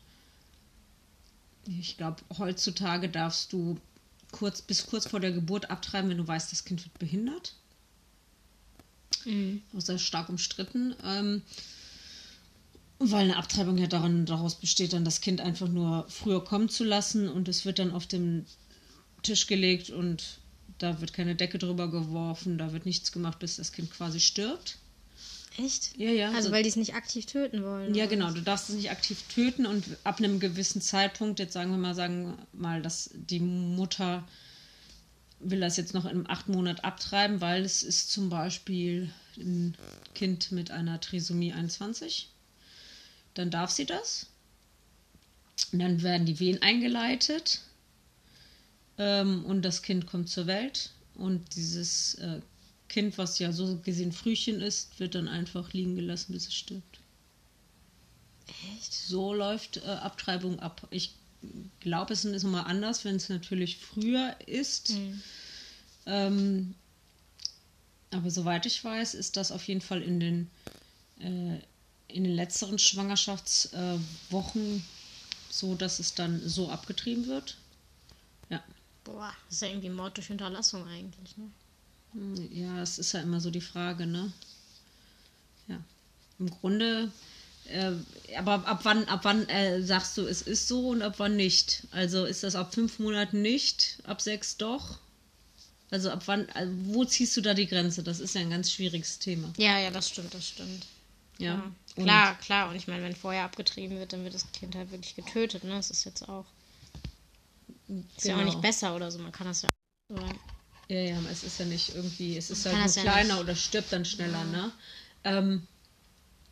Ich 1.67 1.99
glaube, 1.99 2.23
heutzutage 2.39 3.11
darfst 3.11 3.53
du 3.53 3.77
kurz 4.33 4.63
bis 4.63 4.87
kurz 4.87 5.07
vor 5.07 5.21
der 5.21 5.33
Geburt 5.33 5.71
abtreiben, 5.71 6.09
wenn 6.09 6.17
du 6.19 6.27
weißt, 6.27 6.51
das 6.51 6.65
Kind 6.65 6.85
wird 6.85 6.99
behindert. 6.99 7.55
Mhm. 9.27 9.63
Außer 9.75 9.99
stark 9.99 10.31
umstritten. 10.31 10.95
Ähm, 11.05 11.43
weil 12.99 13.25
eine 13.25 13.37
Abtreibung 13.37 13.79
ja 13.79 13.87
daran, 13.87 14.27
daraus 14.27 14.57
besteht, 14.57 14.93
dann 14.93 15.05
das 15.05 15.21
Kind 15.21 15.41
einfach 15.41 15.69
nur 15.69 16.07
früher 16.09 16.43
kommen 16.45 16.69
zu 16.69 16.85
lassen 16.85 17.29
und 17.29 17.49
es 17.49 17.65
wird 17.65 17.79
dann 17.79 17.93
auf 17.93 18.07
den 18.07 18.45
Tisch 19.29 19.47
gelegt 19.47 19.91
und 19.91 20.39
da 20.79 21.01
wird 21.01 21.13
keine 21.13 21.35
Decke 21.35 21.59
drüber 21.59 21.91
geworfen, 21.91 22.57
da 22.59 22.73
wird 22.73 22.87
nichts 22.87 23.13
gemacht, 23.13 23.39
bis 23.39 23.57
das 23.57 23.73
Kind 23.73 23.91
quasi 23.91 24.21
stirbt. 24.21 24.79
Echt? 25.59 25.97
Ja, 25.99 26.11
ja. 26.11 26.31
Also 26.33 26.49
so- 26.49 26.55
weil 26.55 26.63
die 26.63 26.69
es 26.69 26.77
nicht 26.77 26.95
aktiv 26.95 27.27
töten 27.27 27.63
wollen. 27.65 27.95
Ja, 27.95 28.07
genau. 28.07 28.31
Du 28.31 28.41
darfst 28.43 28.69
es 28.71 28.77
nicht 28.77 28.91
aktiv 28.91 29.23
töten 29.35 29.67
und 29.67 29.85
ab 30.05 30.19
einem 30.19 30.39
gewissen 30.41 30.81
Zeitpunkt, 30.81 31.41
jetzt 31.41 31.53
sagen 31.53 31.71
wir 31.73 31.79
mal, 31.79 31.95
sagen 31.95 32.27
wir 32.27 32.47
mal, 32.61 32.81
dass 32.83 33.11
die 33.13 33.41
Mutter 33.41 34.27
will 35.41 35.61
das 35.61 35.77
jetzt 35.77 35.95
noch 35.95 36.05
im 36.05 36.29
acht 36.31 36.49
Monat 36.49 36.85
abtreiben, 36.85 37.41
weil 37.41 37.65
es 37.65 37.83
ist 37.83 38.11
zum 38.11 38.29
Beispiel 38.29 39.11
ein 39.37 39.77
Kind 40.15 40.53
mit 40.53 40.71
einer 40.71 41.01
Trisomie 41.01 41.53
21. 41.53 42.29
Dann 43.35 43.51
darf 43.51 43.71
sie 43.71 43.87
das. 43.87 44.27
Und 45.73 45.81
dann 45.81 46.03
werden 46.03 46.25
die 46.27 46.39
Wehen 46.41 46.63
eingeleitet 46.63 47.61
ähm, 48.99 49.45
und 49.45 49.63
das 49.63 49.83
Kind 49.83 50.07
kommt 50.07 50.29
zur 50.29 50.47
Welt. 50.47 50.91
Und 51.15 51.57
dieses 51.57 52.15
äh, 52.15 52.41
Kind, 52.89 53.19
was 53.19 53.39
ja 53.39 53.53
so 53.53 53.79
gesehen 53.79 54.13
Frühchen 54.13 54.61
ist, 54.61 54.99
wird 55.01 55.15
dann 55.15 55.29
einfach 55.29 55.73
liegen 55.73 55.97
gelassen, 55.97 56.33
bis 56.33 56.49
es 56.49 56.55
stirbt. 56.55 57.01
Echt? 58.75 58.93
So 58.93 59.35
läuft 59.35 59.79
äh, 59.79 59.87
Abtreibung 59.87 60.59
ab. 60.61 60.87
Ich 60.91 61.15
glaube, 61.81 62.13
es 62.13 62.25
ist 62.25 62.43
immer 62.43 62.67
anders, 62.67 63.05
wenn 63.05 63.17
es 63.17 63.29
natürlich 63.29 63.79
früher 63.79 64.35
ist. 64.47 64.91
Mhm. 64.91 65.23
Ähm, 66.07 66.75
aber 68.11 68.31
soweit 68.31 68.67
ich 68.67 68.83
weiß, 68.83 69.15
ist 69.15 69.37
das 69.37 69.53
auf 69.53 69.69
jeden 69.69 69.83
Fall 69.83 70.03
in 70.03 70.19
den, 70.19 70.51
äh, 71.21 71.59
in 72.09 72.25
den 72.25 72.35
letzteren 72.35 72.79
Schwangerschaftswochen 72.79 74.83
so, 75.51 75.75
dass 75.75 75.99
es 75.99 76.15
dann 76.15 76.41
so 76.49 76.71
abgetrieben 76.71 77.27
wird. 77.27 77.59
Boah, 79.13 79.33
das 79.47 79.55
ist 79.57 79.63
ja 79.63 79.69
irgendwie 79.69 79.89
Mord 79.91 80.17
durch 80.17 80.31
Unterlassung 80.31 80.87
eigentlich, 80.87 81.35
ne? 81.37 81.51
Ja, 82.53 82.83
es 82.83 82.99
ist 82.99 83.13
ja 83.13 83.21
immer 83.21 83.41
so 83.41 83.51
die 83.51 83.61
Frage, 83.61 84.07
ne? 84.07 84.33
Ja. 85.67 85.79
Im 86.39 86.51
Grunde, 86.51 87.11
äh, 87.67 87.93
aber 88.37 88.67
ab 88.67 88.81
wann, 88.85 89.05
ab 89.05 89.21
wann 89.25 89.49
äh, 89.49 89.83
sagst 89.83 90.17
du, 90.17 90.27
es 90.27 90.43
ist 90.43 90.69
so 90.69 90.89
und 90.91 91.03
ab 91.03 91.15
wann 91.19 91.37
nicht? 91.37 91.85
Also 91.91 92.25
ist 92.25 92.43
das 92.43 92.55
ab 92.55 92.75
fünf 92.75 92.99
Monaten 92.99 93.43
nicht, 93.43 93.99
ab 94.05 94.21
sechs 94.21 94.57
doch? 94.57 94.99
Also 95.91 96.11
ab 96.11 96.23
wann, 96.27 96.49
also 96.51 96.73
wo 96.85 97.05
ziehst 97.05 97.37
du 97.37 97.41
da 97.41 97.55
die 97.55 97.67
Grenze? 97.67 98.03
Das 98.03 98.21
ist 98.21 98.35
ja 98.35 98.41
ein 98.43 98.51
ganz 98.51 98.71
schwieriges 98.73 99.19
Thema. 99.19 99.53
Ja, 99.57 99.79
ja, 99.79 99.91
das 99.91 100.09
stimmt, 100.09 100.35
das 100.35 100.47
stimmt. 100.49 100.87
Ja. 101.39 101.55
Ja. 101.55 101.73
Und- 101.97 102.05
Klar, 102.05 102.35
klar. 102.39 102.69
Und 102.71 102.77
ich 102.77 102.89
meine, 102.89 103.03
wenn 103.03 103.17
vorher 103.17 103.45
abgetrieben 103.45 103.99
wird, 103.99 104.13
dann 104.13 104.23
wird 104.25 104.35
das 104.35 104.51
Kind 104.53 104.75
halt 104.75 104.91
wirklich 104.91 105.15
getötet, 105.17 105.65
ne? 105.65 105.71
Das 105.71 105.91
ist 105.91 106.05
jetzt 106.05 106.29
auch. 106.29 106.45
Ist 108.17 108.27
ja 108.27 108.35
auch 108.35 108.39
Genau. 108.41 108.51
nicht 108.51 108.61
besser 108.61 108.95
oder 108.95 109.11
so. 109.11 109.19
Man 109.19 109.33
kann 109.33 109.47
das 109.47 109.63
ja. 109.63 109.71
Ja, 110.91 111.01
ja, 111.01 111.21
es 111.31 111.45
ist 111.45 111.59
ja 111.59 111.67
nicht 111.67 111.95
irgendwie, 111.95 112.37
es 112.37 112.51
ist 112.51 112.65
Man 112.65 112.77
halt 112.77 112.87
nur 112.87 112.95
ja 112.97 113.03
kleiner 113.03 113.35
nicht- 113.35 113.43
oder 113.43 113.55
stirbt 113.57 113.93
dann 113.93 114.05
schneller, 114.05 114.45
ne? 114.45 114.73
Ähm, 115.25 115.67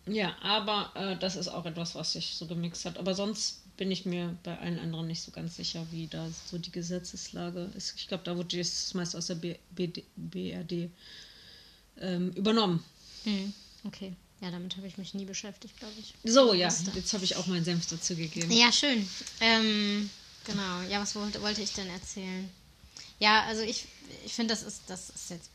ja, 0.07 0.37
aber 0.43 0.93
äh, 0.95 1.17
das 1.19 1.37
ist 1.37 1.49
auch 1.49 1.65
etwas, 1.67 1.95
was 1.95 2.13
sich 2.13 2.35
so 2.35 2.47
gemixt 2.47 2.85
hat. 2.85 2.99
Aber 2.99 3.15
sonst 3.15 3.63
bin 3.77 3.91
ich 3.91 4.05
mir 4.07 4.37
bei 4.45 4.57
allen 4.59 4.79
anderen 4.79 5.07
nicht 5.07 5.23
so 5.23 5.31
ganz 5.31 5.57
sicher, 5.57 5.87
wie 5.91 6.07
da 6.07 6.29
so 6.51 6.59
die 6.59 6.71
Gesetzeslage 6.71 7.71
ist. 7.77 7.95
Ich 7.97 8.09
glaube, 8.09 8.25
da 8.25 8.37
wurde 8.37 8.57
das 8.59 8.93
meist 8.95 9.17
aus 9.17 9.27
der 9.27 9.35
B 9.37 9.57
BD 9.71 10.05
BRD 10.17 10.91
ähm, 12.01 12.31
übernommen. 12.33 12.85
Hm, 13.25 13.53
okay. 13.85 14.15
Ja, 14.41 14.51
damit 14.51 14.77
habe 14.77 14.87
ich 14.87 14.99
mich 14.99 15.15
nie 15.15 15.25
beschäftigt, 15.25 15.79
glaube 15.79 15.95
ich. 15.99 16.13
So, 16.31 16.53
ja, 16.53 16.73
jetzt 16.95 17.13
habe 17.15 17.25
ich 17.25 17.37
auch 17.37 17.47
meinen 17.47 17.65
Senf 17.65 17.87
dazu 17.87 18.15
gegeben. 18.15 18.53
Ja, 18.53 18.71
schön. 18.71 19.09
Ähm, 19.41 20.11
genau. 20.47 20.81
Ja, 20.89 21.01
was 21.01 21.15
wollte, 21.15 21.43
wollte 21.43 21.63
ich 21.63 21.73
denn 21.75 21.89
erzählen? 21.89 22.49
Ja, 23.19 23.45
also 23.45 23.63
ich, 23.63 23.87
ich 24.25 24.33
finde, 24.33 24.55
das 24.55 24.63
ist, 24.63 24.83
das 24.89 25.11
ist 25.11 25.31
jetzt. 25.31 25.51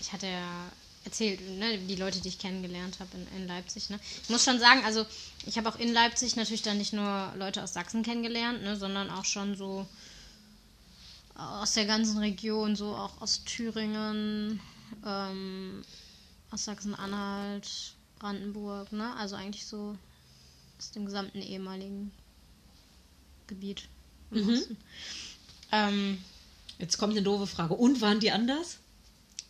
Ich 0.00 0.12
hatte 0.12 0.26
ja 0.26 0.70
erzählt, 1.04 1.40
ne, 1.58 1.78
die 1.78 1.96
Leute, 1.96 2.20
die 2.20 2.28
ich 2.28 2.38
kennengelernt 2.38 2.98
habe 3.00 3.10
in, 3.16 3.42
in 3.42 3.46
Leipzig. 3.46 3.90
Ne? 3.90 3.98
Ich 4.22 4.30
muss 4.30 4.44
schon 4.44 4.58
sagen, 4.58 4.82
also 4.84 5.04
ich 5.44 5.58
habe 5.58 5.68
auch 5.68 5.78
in 5.78 5.92
Leipzig 5.92 6.36
natürlich 6.36 6.62
dann 6.62 6.78
nicht 6.78 6.92
nur 6.92 7.32
Leute 7.36 7.62
aus 7.62 7.74
Sachsen 7.74 8.02
kennengelernt, 8.02 8.62
ne, 8.62 8.76
sondern 8.76 9.10
auch 9.10 9.24
schon 9.24 9.56
so 9.56 9.86
aus 11.34 11.72
der 11.72 11.84
ganzen 11.84 12.18
Region, 12.18 12.76
so 12.76 12.94
auch 12.94 13.20
aus 13.20 13.44
Thüringen, 13.44 14.60
ähm, 15.04 15.82
aus 16.50 16.64
Sachsen-Anhalt, 16.64 17.68
Brandenburg, 18.18 18.92
ne? 18.92 19.14
Also 19.16 19.34
eigentlich 19.36 19.66
so 19.66 19.98
aus 20.78 20.92
dem 20.92 21.04
gesamten 21.04 21.42
ehemaligen 21.42 22.12
Gebiet. 23.46 23.88
Im 24.34 24.46
Mhm. 24.46 24.54
Osten. 24.54 24.76
Ähm, 25.72 26.24
Jetzt 26.78 26.98
kommt 26.98 27.12
eine 27.12 27.22
doofe 27.22 27.46
Frage. 27.46 27.74
Und 27.74 28.00
waren 28.00 28.20
die 28.20 28.30
anders? 28.30 28.78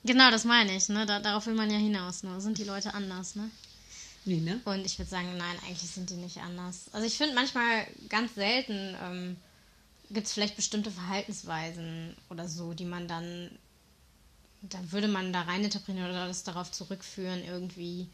genau, 0.04 0.30
das 0.30 0.44
meine 0.44 0.76
ich, 0.76 0.88
ne? 0.90 1.06
Da, 1.06 1.20
darauf 1.20 1.46
will 1.46 1.54
man 1.54 1.70
ja 1.70 1.78
hinaus, 1.78 2.22
ne? 2.22 2.40
Sind 2.40 2.58
die 2.58 2.64
Leute 2.64 2.92
anders, 2.94 3.34
ne? 3.36 3.50
Nee, 4.26 4.40
ne? 4.40 4.60
Und 4.64 4.84
ich 4.84 4.98
würde 4.98 5.10
sagen, 5.10 5.36
nein, 5.36 5.56
eigentlich 5.66 5.90
sind 5.90 6.10
die 6.10 6.14
nicht 6.14 6.38
anders. 6.38 6.86
Also 6.92 7.06
ich 7.06 7.16
finde 7.16 7.34
manchmal 7.34 7.86
ganz 8.08 8.34
selten 8.34 8.96
ähm, 9.02 9.36
gibt 10.10 10.26
es 10.26 10.32
vielleicht 10.32 10.56
bestimmte 10.56 10.90
Verhaltensweisen 10.90 12.14
oder 12.30 12.48
so, 12.48 12.72
die 12.74 12.84
man 12.84 13.08
dann, 13.08 13.50
da 14.62 14.78
würde 14.92 15.08
man 15.08 15.32
da 15.32 15.42
rein 15.42 15.64
interpretieren 15.64 16.08
oder 16.08 16.26
das 16.26 16.42
darauf 16.44 16.70
zurückführen, 16.70 17.42
irgendwie, 17.44 18.08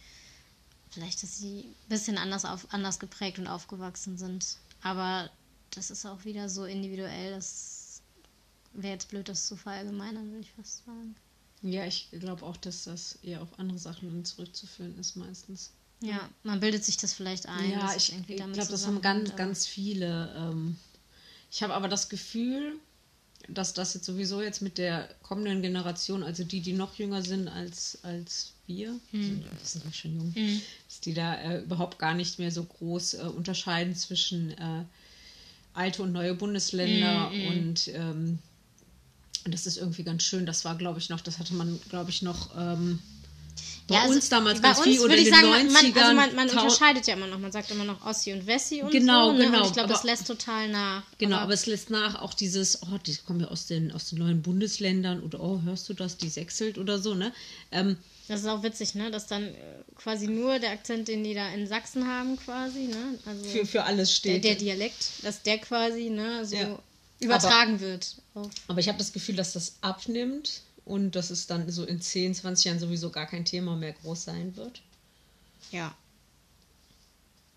vielleicht, 0.90 1.22
dass 1.22 1.38
sie 1.38 1.60
ein 1.60 1.74
bisschen 1.88 2.18
anders, 2.18 2.44
auf, 2.44 2.66
anders 2.70 2.98
geprägt 2.98 3.38
und 3.38 3.46
aufgewachsen 3.46 4.18
sind. 4.18 4.56
Aber 4.82 5.30
das 5.70 5.90
ist 5.90 6.06
auch 6.06 6.24
wieder 6.24 6.48
so 6.48 6.64
individuell, 6.64 7.32
das 7.32 8.02
wäre 8.72 8.94
jetzt 8.94 9.08
blöd, 9.08 9.28
das 9.28 9.46
zu 9.46 9.56
verallgemeinern, 9.56 10.30
würde 10.30 10.42
ich 10.42 10.52
fast 10.52 10.84
sagen. 10.84 11.14
Ja, 11.62 11.84
ich 11.84 12.08
glaube 12.12 12.44
auch, 12.44 12.56
dass 12.56 12.84
das 12.84 13.18
eher 13.22 13.42
auf 13.42 13.58
andere 13.58 13.78
Sachen 13.78 14.24
zurückzuführen 14.24 14.98
ist 14.98 15.16
meistens. 15.16 15.72
Ja, 16.00 16.28
man 16.42 16.60
bildet 16.60 16.84
sich 16.84 16.96
das 16.96 17.12
vielleicht 17.12 17.46
ein. 17.46 17.70
Ja, 17.70 17.94
ich, 17.94 18.14
ich 18.26 18.36
glaube, 18.36 18.52
das 18.54 18.86
haben 18.86 19.02
ganz, 19.02 19.36
ganz 19.36 19.66
viele. 19.66 20.32
Ähm, 20.34 20.76
ich 21.50 21.62
habe 21.62 21.74
aber 21.74 21.88
das 21.88 22.08
Gefühl, 22.08 22.78
dass 23.48 23.74
das 23.74 23.94
jetzt 23.94 24.06
sowieso 24.06 24.40
jetzt 24.40 24.62
mit 24.62 24.78
der 24.78 25.08
kommenden 25.22 25.60
Generation, 25.60 26.22
also 26.22 26.44
die, 26.44 26.60
die 26.60 26.72
noch 26.72 26.94
jünger 26.94 27.22
sind 27.22 27.48
als, 27.48 27.98
als 28.02 28.52
wir, 28.66 28.98
Hm. 29.10 29.44
also, 29.50 29.64
sind 29.64 29.84
wir 29.84 29.92
schon 29.92 30.14
jung, 30.14 30.34
dass 30.88 31.00
die 31.00 31.12
da 31.12 31.34
äh, 31.34 31.60
überhaupt 31.62 31.98
gar 31.98 32.14
nicht 32.14 32.38
mehr 32.38 32.52
so 32.52 32.64
groß 32.64 33.14
äh, 33.14 33.18
unterscheiden 33.22 33.94
zwischen 33.94 34.52
äh, 34.52 34.84
alte 35.72 36.02
und 36.02 36.12
neue 36.12 36.34
Bundesländer 36.34 37.30
Hm, 37.30 37.48
und 37.48 37.88
ähm, 37.88 38.38
das 39.44 39.66
ist 39.66 39.78
irgendwie 39.78 40.02
ganz 40.02 40.22
schön. 40.22 40.46
Das 40.46 40.64
war, 40.64 40.76
glaube 40.76 40.98
ich, 40.98 41.08
noch, 41.08 41.20
das 41.20 41.38
hatte 41.38 41.54
man, 41.54 41.80
glaube 41.88 42.10
ich, 42.10 42.22
noch 42.22 42.50
ähm, 42.56 42.98
bei 43.90 43.96
Ja, 43.96 44.02
also 44.02 44.14
uns 44.14 44.28
damals 44.30 44.62
ganz 44.62 44.78
uns 44.78 44.86
viel 44.86 45.00
oder 45.00 45.08
würde 45.10 45.18
in 45.18 45.24
den 45.26 45.34
sagen, 45.34 45.50
man, 45.50 45.66
90ern. 45.68 45.72
man, 45.92 46.02
also 46.02 46.14
man, 46.16 46.34
man 46.36 46.48
unterscheidet 46.48 47.06
ja 47.06 47.14
immer 47.14 47.26
noch. 47.26 47.38
Man 47.38 47.52
sagt 47.52 47.70
immer 47.70 47.84
noch 47.84 48.04
Ossi 48.06 48.32
und 48.32 48.46
Wessi 48.46 48.80
und 48.82 48.90
Genau, 48.90 49.32
so. 49.32 49.36
Ne? 49.36 49.44
genau, 49.44 49.58
Und 49.60 49.66
ich 49.66 49.72
glaube, 49.74 49.88
das 49.88 49.98
aber- 50.00 50.08
lässt 50.08 50.26
total 50.26 50.68
nach. 50.68 51.02
Genau, 51.18 51.36
aber, 51.36 51.44
aber 51.44 51.52
es 51.52 51.66
lässt 51.66 51.90
nach 51.90 52.22
auch 52.22 52.32
dieses, 52.32 52.82
oh, 52.82 52.98
die 53.04 53.14
kommen 53.26 53.40
ja 53.40 53.48
aus 53.48 53.66
den, 53.66 53.92
aus 53.92 54.08
den 54.08 54.18
neuen 54.20 54.40
Bundesländern 54.40 55.20
oder 55.22 55.40
oh, 55.40 55.60
hörst 55.64 55.88
du 55.88 55.94
das, 55.94 56.16
die 56.16 56.28
sechselt 56.30 56.78
oder 56.78 56.98
so, 56.98 57.14
ne? 57.14 57.32
Ähm, 57.72 57.96
das 58.28 58.40
ist 58.42 58.46
auch 58.46 58.62
witzig, 58.62 58.94
ne? 58.94 59.10
Dass 59.10 59.26
dann 59.26 59.42
äh, 59.42 59.54
quasi 59.96 60.28
nur 60.28 60.58
der 60.60 60.70
Akzent, 60.70 61.08
den 61.08 61.24
die 61.24 61.34
da 61.34 61.48
in 61.48 61.66
Sachsen 61.66 62.06
haben, 62.06 62.36
quasi, 62.38 62.86
ne? 62.86 63.18
Also 63.26 63.44
für, 63.44 63.66
für 63.66 63.82
alles 63.84 64.08
der, 64.10 64.14
steht. 64.30 64.44
der 64.44 64.54
Dialekt, 64.54 65.04
dass 65.24 65.42
der 65.42 65.58
quasi, 65.58 66.10
ne, 66.10 66.44
so 66.46 66.54
Ja. 66.56 66.78
übertragen 67.18 67.80
wird. 67.80 68.14
Auf, 68.34 68.48
aber 68.68 68.78
ich 68.78 68.86
habe 68.88 68.98
das 68.98 69.12
Gefühl, 69.12 69.34
dass 69.34 69.52
das 69.54 69.74
abnimmt 69.80 70.60
und 70.90 71.12
dass 71.16 71.30
es 71.30 71.46
dann 71.46 71.70
so 71.70 71.84
in 71.84 72.00
10, 72.00 72.34
20 72.34 72.64
Jahren 72.66 72.78
sowieso 72.80 73.10
gar 73.10 73.26
kein 73.26 73.44
Thema 73.44 73.76
mehr 73.76 73.92
groß 73.92 74.24
sein 74.24 74.56
wird. 74.56 74.82
ja. 75.70 75.94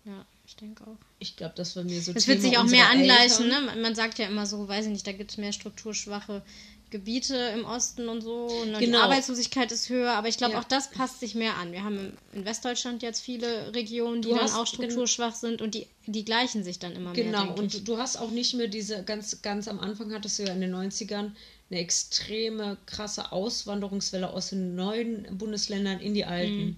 Ja, 0.06 0.26
ich 0.46 0.54
denke 0.56 0.84
auch. 0.84 0.98
Ich 1.18 1.34
glaube, 1.36 1.54
das 1.56 1.74
war 1.76 1.82
mir 1.84 1.98
so 2.02 2.12
Es 2.14 2.26
wird 2.28 2.40
Thema 2.42 2.50
sich 2.50 2.58
auch 2.58 2.64
mehr 2.66 2.90
angleichen, 2.90 3.46
Eltern. 3.50 3.64
ne? 3.76 3.80
Man- 3.80 3.94
sagt 3.94 4.18
ja 4.18 4.26
immer 4.26 4.44
so, 4.44 4.68
weiß 4.68 4.84
ich 4.84 4.92
nicht, 4.92 5.06
da 5.06 5.12
gibt 5.12 5.30
es 5.30 5.38
mehr 5.38 5.52
strukturschwache 5.52 6.42
Gebiete 6.90 7.34
im 7.56 7.64
Osten 7.64 8.10
und 8.10 8.20
so. 8.20 8.44
Und 8.48 8.78
Die 8.78 8.84
Genau. 8.84 9.00
Arbeitslosigkeit 9.00 9.72
ist 9.72 9.88
höher, 9.88 10.12
aber 10.12 10.28
ich 10.28 10.36
glaube, 10.36 10.52
Ja. 10.52 10.60
auch 10.60 10.64
das 10.64 10.90
passt 10.90 11.20
sich 11.20 11.34
mehr 11.34 11.56
an. 11.56 11.72
Wir 11.72 11.82
haben 11.84 12.12
in 12.34 12.44
Westdeutschland 12.44 13.02
jetzt 13.02 13.20
viele 13.22 13.74
Regionen, 13.74 14.20
die 14.20 14.28
Du 14.28 14.34
dann 14.36 14.50
auch 14.52 14.66
strukturschwach 14.66 15.34
sind 15.34 15.62
und 15.62 15.74
die, 15.74 15.86
die 16.06 16.24
gleichen 16.26 16.62
sich 16.64 16.78
dann 16.78 16.92
immer 16.92 17.12
mehr. 17.14 17.24
Genau, 17.24 17.38
denke 17.54 17.64
ich. 17.64 17.76
und 17.78 17.88
du 17.88 17.96
hast 17.96 18.18
auch 18.18 18.30
nicht 18.30 18.52
mehr 18.52 18.68
diese, 18.68 19.02
ganz, 19.04 19.40
ganz 19.40 19.68
am 19.68 19.80
Anfang 19.80 20.12
hattest 20.12 20.38
du 20.38 20.42
ja 20.42 20.52
in 20.52 20.60
den 20.60 20.74
90ern 20.74 21.30
eine 21.70 21.80
extreme, 21.80 22.76
krasse 22.86 23.32
Auswanderungswelle 23.32 24.30
aus 24.30 24.50
den 24.50 24.74
neuen 24.74 25.26
Bundesländern 25.36 26.00
in 26.00 26.14
die 26.14 26.24
alten. 26.24 26.64
Mhm. 26.64 26.76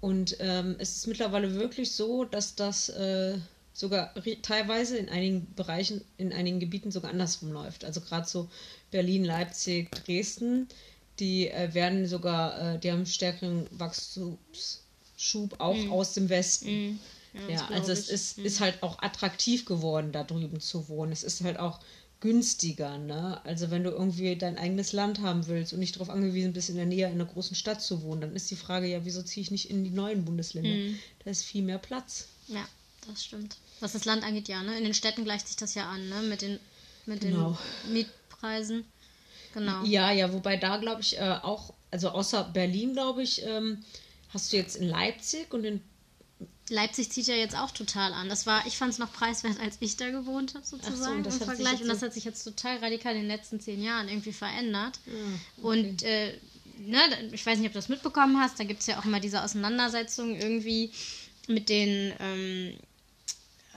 Und 0.00 0.36
ähm, 0.40 0.76
es 0.78 0.96
ist 0.96 1.06
mittlerweile 1.06 1.54
wirklich 1.54 1.92
so, 1.92 2.24
dass 2.24 2.54
das 2.54 2.88
äh, 2.90 3.38
sogar 3.72 4.14
teilweise 4.42 4.96
in 4.96 5.08
einigen 5.08 5.52
Bereichen, 5.54 6.02
in 6.16 6.32
einigen 6.32 6.60
Gebieten 6.60 6.90
sogar 6.90 7.10
andersrum 7.10 7.52
läuft. 7.52 7.84
Also 7.84 8.00
gerade 8.00 8.26
so 8.26 8.48
Berlin, 8.90 9.24
Leipzig, 9.24 9.90
Dresden, 9.90 10.68
die 11.18 11.48
äh, 11.48 11.74
werden 11.74 12.06
sogar, 12.06 12.74
äh, 12.74 12.78
die 12.78 12.90
haben 12.90 13.06
stärkeren 13.06 13.66
Wachstumsschub 13.70 15.58
auch 15.58 15.90
aus 15.90 16.14
dem 16.14 16.28
Westen. 16.28 16.70
Mhm. 16.70 17.00
Ja, 17.48 17.54
Ja, 17.54 17.68
also 17.68 17.92
es 17.92 18.08
ist, 18.08 18.38
ist 18.38 18.60
halt 18.60 18.82
auch 18.82 18.98
attraktiv 19.02 19.66
geworden, 19.66 20.10
da 20.10 20.24
drüben 20.24 20.60
zu 20.60 20.88
wohnen. 20.88 21.12
Es 21.12 21.22
ist 21.22 21.44
halt 21.44 21.58
auch 21.58 21.80
günstiger, 22.20 22.98
ne? 22.98 23.40
Also 23.44 23.70
wenn 23.70 23.84
du 23.84 23.90
irgendwie 23.90 24.36
dein 24.36 24.58
eigenes 24.58 24.92
Land 24.92 25.20
haben 25.20 25.46
willst 25.46 25.72
und 25.72 25.78
nicht 25.80 25.96
darauf 25.96 26.10
angewiesen 26.10 26.52
bist, 26.52 26.70
in 26.70 26.76
der 26.76 26.86
Nähe 26.86 27.06
einer 27.06 27.24
großen 27.26 27.54
Stadt 27.56 27.82
zu 27.82 28.02
wohnen, 28.02 28.22
dann 28.22 28.34
ist 28.36 28.50
die 28.50 28.56
Frage 28.56 28.86
ja, 28.86 29.04
wieso 29.04 29.22
ziehe 29.22 29.42
ich 29.42 29.50
nicht 29.50 29.70
in 29.70 29.84
die 29.84 29.90
neuen 29.90 30.24
Bundesländer? 30.24 30.70
Mhm. 30.74 30.98
Da 31.24 31.30
ist 31.30 31.42
viel 31.44 31.62
mehr 31.62 31.78
Platz. 31.78 32.28
Ja, 32.48 32.66
das 33.06 33.24
stimmt. 33.24 33.56
Was 33.80 33.92
das 33.92 34.04
Land 34.06 34.24
angeht, 34.24 34.48
ja, 34.48 34.62
ne? 34.62 34.76
In 34.78 34.84
den 34.84 34.94
Städten 34.94 35.24
gleicht 35.24 35.46
sich 35.48 35.56
das 35.56 35.74
ja 35.74 35.88
an, 35.88 36.08
ne? 36.08 36.22
Mit 36.22 36.40
den, 36.42 36.58
mit 37.04 37.20
Genau. 37.20 37.58
den 37.84 37.92
Mietpreisen. 37.92 38.84
genau. 39.52 39.84
Ja, 39.84 40.10
ja, 40.12 40.32
wobei 40.32 40.56
da 40.56 40.78
glaube 40.78 41.02
ich 41.02 41.18
äh, 41.18 41.38
auch, 41.42 41.74
also 41.90 42.08
außer 42.10 42.44
Berlin, 42.44 42.94
glaube 42.94 43.22
ich, 43.22 43.42
ähm, 43.44 43.84
hast 44.30 44.52
du 44.52 44.56
jetzt 44.56 44.76
in 44.76 44.88
Leipzig 44.88 45.52
und 45.52 45.64
in 45.64 45.80
Leipzig 46.68 47.10
zieht 47.12 47.28
ja 47.28 47.34
jetzt 47.36 47.56
auch 47.56 47.70
total 47.70 48.12
an. 48.12 48.28
Das 48.28 48.44
war, 48.46 48.66
ich 48.66 48.76
fand 48.76 48.92
es 48.92 48.98
noch 48.98 49.12
preiswert, 49.12 49.60
als 49.60 49.76
ich 49.80 49.96
da 49.96 50.10
gewohnt 50.10 50.54
habe, 50.54 50.66
sozusagen 50.66 51.22
das 51.22 51.36
im 51.38 51.44
Vergleich. 51.44 51.80
Und 51.80 51.88
das 51.88 52.00
so- 52.00 52.06
hat 52.06 52.12
sich 52.14 52.24
jetzt 52.24 52.42
total 52.42 52.78
radikal 52.78 53.14
in 53.14 53.20
den 53.22 53.28
letzten 53.28 53.60
zehn 53.60 53.82
Jahren 53.82 54.08
irgendwie 54.08 54.32
verändert. 54.32 54.98
Ah, 55.06 55.62
Und 55.62 56.02
äh, 56.02 56.36
ne, 56.78 56.98
ich 57.32 57.46
weiß 57.46 57.58
nicht, 57.58 57.68
ob 57.68 57.72
du 57.72 57.78
das 57.78 57.88
mitbekommen 57.88 58.40
hast, 58.40 58.58
da 58.58 58.64
gibt 58.64 58.80
es 58.80 58.86
ja 58.86 58.98
auch 58.98 59.04
immer 59.04 59.20
diese 59.20 59.44
Auseinandersetzungen 59.44 60.34
irgendwie 60.40 60.90
mit 61.46 61.68
den 61.68 62.12
ähm, 62.18 62.76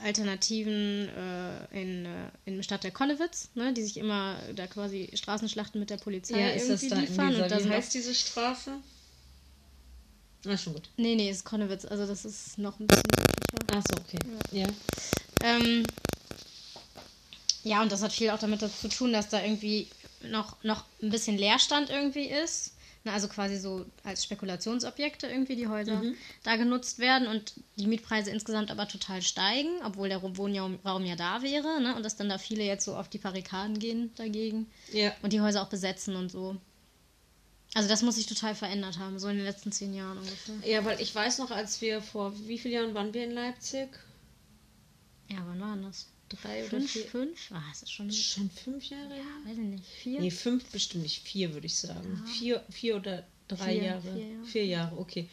Alternativen 0.02 1.08
äh, 1.10 1.80
in, 1.82 2.06
äh, 2.06 2.30
in 2.46 2.62
Stadt 2.62 2.84
der 2.84 2.90
Konnewitz, 2.90 3.50
ne, 3.54 3.72
die 3.72 3.82
sich 3.82 3.98
immer 3.98 4.38
da 4.56 4.66
quasi 4.66 5.10
Straßenschlachten 5.14 5.78
mit 5.78 5.90
der 5.90 5.98
Polizei 5.98 6.40
ja, 6.40 6.54
irgendwie 6.54 6.86
liefern. 6.88 7.28
dieser, 7.30 7.42
und 7.44 7.50
da 7.52 7.64
wie 7.64 7.68
heißt 7.68 7.94
diese 7.94 8.14
Straße? 8.14 8.72
Na, 10.44 10.56
schon 10.56 10.72
gut. 10.74 10.88
Nee, 10.96 11.14
nee, 11.16 11.30
ist 11.30 11.44
Konnewitz. 11.44 11.84
Also 11.84 12.06
das 12.06 12.24
ist 12.24 12.58
noch 12.58 12.78
ein 12.80 12.86
bisschen 12.86 13.02
südlicher. 13.14 13.78
Ach 13.78 13.82
so, 13.90 13.96
okay. 14.02 14.18
Ja. 14.52 14.66
Ähm, 15.42 15.84
ja, 17.62 17.82
und 17.82 17.92
das 17.92 18.02
hat 18.02 18.12
viel 18.12 18.30
auch 18.30 18.38
damit 18.38 18.60
zu 18.60 18.88
tun, 18.88 19.12
dass 19.12 19.28
da 19.28 19.42
irgendwie 19.42 19.88
noch, 20.22 20.62
noch 20.62 20.84
ein 21.02 21.10
bisschen 21.10 21.36
Leerstand 21.36 21.90
irgendwie 21.90 22.26
ist. 22.26 22.74
Na, 23.02 23.14
also 23.14 23.28
quasi 23.28 23.56
so 23.58 23.86
als 24.04 24.24
Spekulationsobjekte 24.24 25.26
irgendwie 25.26 25.56
die 25.56 25.68
Häuser 25.68 26.02
da 26.42 26.56
genutzt 26.56 26.98
werden 26.98 27.28
und 27.28 27.54
die 27.76 27.86
Mietpreise 27.86 28.30
insgesamt 28.30 28.70
aber 28.70 28.86
total 28.88 29.22
steigen, 29.22 29.70
obwohl 29.86 30.10
der 30.10 30.20
Wohnraum 30.22 30.78
Raum 30.84 31.06
ja 31.06 31.16
da 31.16 31.40
wäre. 31.42 31.80
Ne? 31.80 31.96
Und 31.96 32.02
dass 32.02 32.16
dann 32.16 32.28
da 32.28 32.36
viele 32.36 32.62
jetzt 32.62 32.84
so 32.84 32.94
auf 32.96 33.08
die 33.08 33.16
Barrikaden 33.16 33.78
gehen 33.78 34.10
dagegen 34.16 34.66
Ja. 34.92 35.12
und 35.22 35.32
die 35.32 35.40
Häuser 35.40 35.62
auch 35.62 35.70
besetzen 35.70 36.14
und 36.14 36.30
so. 36.30 36.56
Also 37.74 37.88
das 37.88 38.02
muss 38.02 38.16
sich 38.16 38.26
total 38.26 38.54
verändert 38.54 38.98
haben, 38.98 39.18
so 39.18 39.28
in 39.28 39.36
den 39.36 39.44
letzten 39.46 39.70
zehn 39.70 39.94
Jahren 39.94 40.18
ungefähr. 40.18 40.56
Ja, 40.64 40.84
weil 40.84 41.00
ich 41.00 41.14
weiß 41.14 41.38
noch, 41.38 41.50
als 41.52 41.80
wir 41.80 42.02
vor 42.02 42.32
wie 42.48 42.58
vielen 42.58 42.74
Jahren 42.74 42.94
waren 42.94 43.14
wir 43.14 43.24
in 43.24 43.30
Leipzig? 43.32 43.88
Ja, 45.28 45.38
wann 45.46 45.60
waren 45.60 45.82
das? 45.82 46.08
Drei 46.28 46.60
oder 46.62 46.70
Fünf? 46.70 46.90
vier? 46.90 47.04
Fünf? 47.06 47.52
Ah, 47.52 47.62
ist 47.72 47.82
das 47.82 47.90
schon... 47.90 48.10
Schon 48.12 48.50
fünf 48.50 48.84
Jahre? 48.84 49.14
her? 49.14 49.24
Weiß 49.44 49.52
ich 49.58 49.64
nicht. 49.64 49.84
Vier? 49.84 50.20
Nee, 50.20 50.30
fünf 50.30 50.64
bestimmt 50.70 51.04
nicht. 51.04 51.22
Vier, 51.22 51.54
würde 51.54 51.66
ich 51.66 51.76
sagen. 51.76 52.24
Vier, 52.26 52.64
vier 52.70 52.96
oder 52.96 53.24
drei 53.48 53.74
Vier, 53.74 53.82
Jahre. 53.84 54.02
vier 54.02 54.16
Jahre. 54.26 54.46
Vier 54.46 54.66
Jahre, 54.66 54.98
okay. 54.98 55.28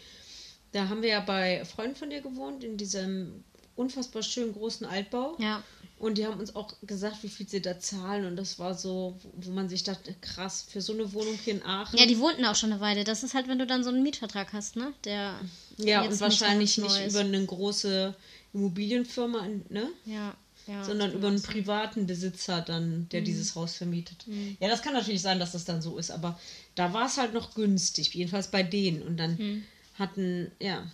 Da 0.71 0.89
haben 0.89 1.01
wir 1.01 1.09
ja 1.09 1.19
bei 1.21 1.65
Freunden 1.65 1.95
von 1.95 2.09
dir 2.09 2.21
gewohnt, 2.21 2.63
in 2.63 2.77
diesem 2.77 3.43
unfassbar 3.77 4.23
schönen 4.23 4.53
großen 4.53 4.85
Altbau. 4.85 5.37
Ja. 5.39 5.63
Und 5.99 6.19
die 6.19 6.27
haben 6.27 6.39
uns 6.39 6.55
auch 6.55 6.75
gesagt, 6.83 7.23
wie 7.23 7.29
viel 7.29 7.49
sie 7.49 7.61
da 7.61 7.79
zahlen. 7.79 8.25
Und 8.25 8.35
das 8.35 8.59
war 8.59 8.75
so, 8.75 9.17
wo 9.35 9.51
man 9.51 9.67
sich 9.67 9.83
dachte, 9.83 10.13
krass, 10.21 10.65
für 10.69 10.79
so 10.79 10.93
eine 10.93 11.11
Wohnung 11.13 11.33
hier 11.43 11.55
in 11.55 11.63
Aachen. 11.63 11.97
Ja, 11.97 12.05
die 12.05 12.19
wohnten 12.19 12.45
auch 12.45 12.55
schon 12.55 12.71
eine 12.71 12.81
Weile. 12.81 13.03
Das 13.03 13.23
ist 13.23 13.33
halt, 13.33 13.47
wenn 13.47 13.57
du 13.57 13.65
dann 13.65 13.83
so 13.83 13.89
einen 13.89 14.03
Mietvertrag 14.03 14.53
hast, 14.53 14.75
ne? 14.75 14.93
Der 15.05 15.39
Ja, 15.77 16.03
und 16.03 16.19
wahrscheinlich 16.19 16.77
nicht 16.77 16.87
neu 16.87 17.05
ist. 17.05 17.11
über 17.13 17.21
eine 17.21 17.43
große 17.43 18.13
Immobilienfirma, 18.53 19.47
ne? 19.69 19.89
Ja, 20.05 20.35
ja. 20.67 20.83
sondern 20.83 21.13
über 21.13 21.29
einen 21.29 21.41
privaten 21.41 22.05
Besitzer 22.05 22.61
dann, 22.61 23.07
der 23.09 23.21
dieses 23.21 23.55
Haus 23.55 23.75
vermietet. 23.75 24.25
Ja, 24.59 24.67
das 24.67 24.83
kann 24.83 24.93
natürlich 24.93 25.21
sein, 25.21 25.39
dass 25.39 25.53
das 25.53 25.65
dann 25.65 25.81
so 25.81 25.97
ist, 25.97 26.11
aber 26.11 26.39
da 26.75 26.93
war 26.93 27.07
es 27.07 27.17
halt 27.17 27.33
noch 27.33 27.55
günstig, 27.55 28.13
jedenfalls 28.13 28.49
bei 28.49 28.61
denen. 28.61 29.01
Und 29.01 29.17
dann 29.17 29.63
hatten, 29.97 30.51
ja, 30.59 30.85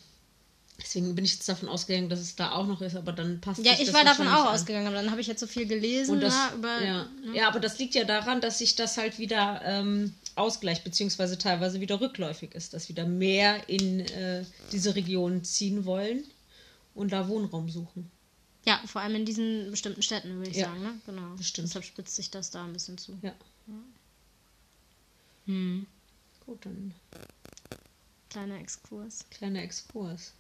deswegen 0.84 1.16
bin 1.16 1.24
ich 1.26 1.34
jetzt 1.34 1.48
davon 1.50 1.70
ausgegangen, 1.70 2.10
dass 2.10 2.20
es 2.20 2.36
da 2.36 2.52
auch 2.52 2.68
noch 2.68 2.82
ist, 2.82 2.96
aber 2.96 3.12
dann 3.14 3.40
passt 3.42 3.64
Ja, 3.66 3.72
sich 3.72 3.82
ich 3.82 3.86
das 3.88 3.96
war 3.96 4.04
davon 4.04 4.28
auch 4.28 4.48
an. 4.48 4.56
ausgegangen, 4.56 4.88
aber 4.88 4.98
dann 4.98 5.10
habe 5.12 5.22
ich 5.22 5.28
jetzt 5.28 5.40
so 5.40 5.48
viel 5.48 5.66
gelesen 5.66 6.12
Und 6.16 6.22
das, 6.22 6.34
ne, 6.34 6.56
über. 6.58 6.84
ja. 6.84 7.08
ja, 7.34 7.48
aber 7.48 7.60
das 7.60 7.80
liegt 7.80 7.96
ja 7.96 8.04
daran, 8.04 8.42
dass 8.42 8.60
sich 8.60 8.76
das 8.76 8.98
halt 8.98 9.18
wieder 9.20 9.62
ähm, 9.64 10.14
ausgleicht, 10.36 10.84
beziehungsweise 10.84 11.38
teilweise 11.38 11.80
wieder 11.80 12.02
rückläufig 12.02 12.54
ist, 12.56 12.74
dass 12.74 12.90
wieder 12.90 13.06
mehr 13.06 13.68
in 13.70 14.02
äh, 14.02 14.44
diese 14.72 14.96
Region 14.96 15.44
ziehen 15.44 15.86
wollen 15.86 16.24
und 16.94 17.14
da 17.14 17.28
Wohnraum 17.28 17.70
suchen. 17.70 18.12
Ja, 18.66 18.80
vor 18.86 19.02
allem 19.02 19.16
in 19.16 19.26
diesen 19.26 19.72
bestimmten 19.72 20.02
Städten, 20.02 20.38
würde 20.38 20.52
ich 20.52 20.58
Ja, 20.58 20.66
sagen, 20.68 20.82
ne? 20.84 20.94
Genau. 21.06 21.36
bestimmt. 21.36 21.68
Deshalb 21.68 21.84
spitzt 21.86 22.16
sich 22.16 22.32
das 22.32 22.50
da 22.52 22.64
ein 22.64 22.72
bisschen 22.74 22.98
zu. 22.98 23.18
Ja. 23.22 23.34
Hm. 25.46 25.86
Gut, 26.46 26.66
dann 26.66 26.94
Kleiner 28.30 28.60
Exkurs. 28.60 29.26
Kleiner 29.30 29.62
Exkurs. 29.62 30.32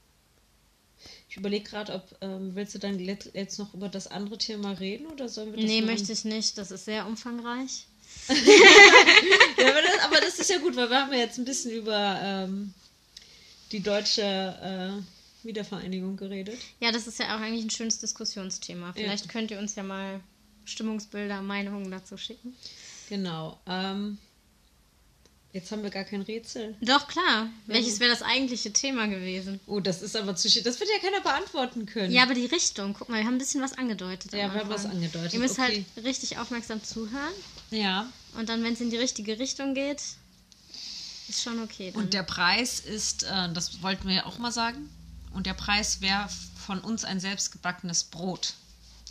Ich 1.29 1.37
überlege 1.37 1.63
gerade, 1.69 1.93
ob 1.93 2.15
ähm, 2.21 2.55
willst 2.55 2.75
du 2.75 2.79
dann 2.79 2.99
jetzt 2.99 3.59
noch 3.59 3.73
über 3.73 3.89
das 3.89 4.07
andere 4.07 4.37
Thema 4.37 4.71
reden 4.71 5.07
oder 5.07 5.27
sollen 5.27 5.51
wir 5.51 5.57
das 5.61 5.65
Nee, 5.69 5.81
machen? 5.81 5.93
möchte 5.93 6.11
ich 6.13 6.25
nicht. 6.25 6.57
Das 6.57 6.71
ist 6.71 6.85
sehr 6.85 7.05
umfangreich. 7.05 7.87
Ja, 9.57 9.69
aber, 9.69 9.81
das, 9.81 9.99
aber 10.03 10.21
das 10.21 10.39
ist 10.39 10.49
ja 10.49 10.57
gut, 10.59 10.75
weil 10.75 10.89
wir 10.89 10.99
haben 11.01 11.13
ja 11.13 11.19
jetzt 11.19 11.37
ein 11.37 11.45
bisschen 11.45 11.71
über 11.71 12.19
ähm, 12.21 12.73
die 13.71 13.79
deutsche 13.79 14.21
äh, 14.21 15.45
Wiedervereinigung 15.47 16.15
geredet. 16.17 16.57
Ja, 16.79 16.91
das 16.91 17.07
ist 17.07 17.19
ja 17.19 17.35
auch 17.35 17.39
eigentlich 17.41 17.65
ein 17.65 17.69
schönes 17.69 17.99
Diskussionsthema. 17.99 18.93
Vielleicht 18.93 19.29
könnt 19.29 19.51
ihr 19.51 19.59
uns 19.59 19.75
ja 19.75 19.83
mal 19.83 20.19
Stimmungsbilder, 20.65 21.41
Meinungen 21.41 21.89
dazu 21.91 22.17
schicken. 22.17 22.55
Genau. 23.09 23.59
Ähm, 23.67 24.17
jetzt 25.53 25.71
haben 25.71 25.83
wir 25.83 25.91
gar 25.91 26.03
kein 26.03 26.21
Rätsel. 26.23 26.75
Doch, 26.81 27.07
klar. 27.07 27.49
Welches 27.67 27.99
wäre 27.99 28.09
das 28.09 28.23
eigentliche 28.23 28.73
Thema 28.73 29.07
gewesen? 29.07 29.59
Oh, 29.67 29.79
das 29.79 30.01
ist 30.01 30.15
aber 30.15 30.35
zu. 30.35 30.47
Das 30.61 30.79
wird 30.79 30.89
ja 30.89 30.99
keiner 30.99 31.21
beantworten 31.21 31.85
können. 31.85 32.11
Ja, 32.11 32.23
aber 32.23 32.33
die 32.33 32.47
Richtung, 32.47 32.93
guck 32.93 33.07
mal, 33.09 33.19
wir 33.19 33.25
haben 33.25 33.35
ein 33.35 33.39
bisschen 33.39 33.61
was 33.61 33.73
angedeutet. 33.73 34.33
Ja, 34.33 34.51
wir 34.53 34.61
haben 34.61 34.69
was 34.69 34.85
angedeutet, 34.85 35.33
Ihr 35.33 35.39
müsst 35.39 35.59
okay. 35.59 35.85
halt 35.95 36.05
richtig 36.05 36.37
aufmerksam 36.39 36.83
zuhören 36.83 37.33
ja. 37.69 38.11
und 38.37 38.49
dann, 38.49 38.63
wenn 38.63 38.73
es 38.73 38.81
in 38.81 38.89
die 38.89 38.97
richtige 38.97 39.39
Richtung 39.39 39.75
geht, 39.75 40.01
ist 41.29 41.43
schon 41.43 41.61
okay. 41.61 41.91
Dann. 41.91 42.03
Und 42.03 42.13
der 42.13 42.23
Preis 42.23 42.79
ist, 42.79 43.23
äh, 43.23 43.53
das 43.53 43.81
wollten 43.81 44.07
wir 44.07 44.15
ja 44.15 44.25
auch 44.25 44.39
mal 44.39 44.51
sagen, 44.51 44.89
und 45.33 45.45
der 45.45 45.53
Preis 45.53 46.01
wäre 46.01 46.27
von 46.65 46.79
uns 46.79 47.05
ein 47.05 47.19
selbstgebackenes 47.19 48.05
Brot. 48.05 48.53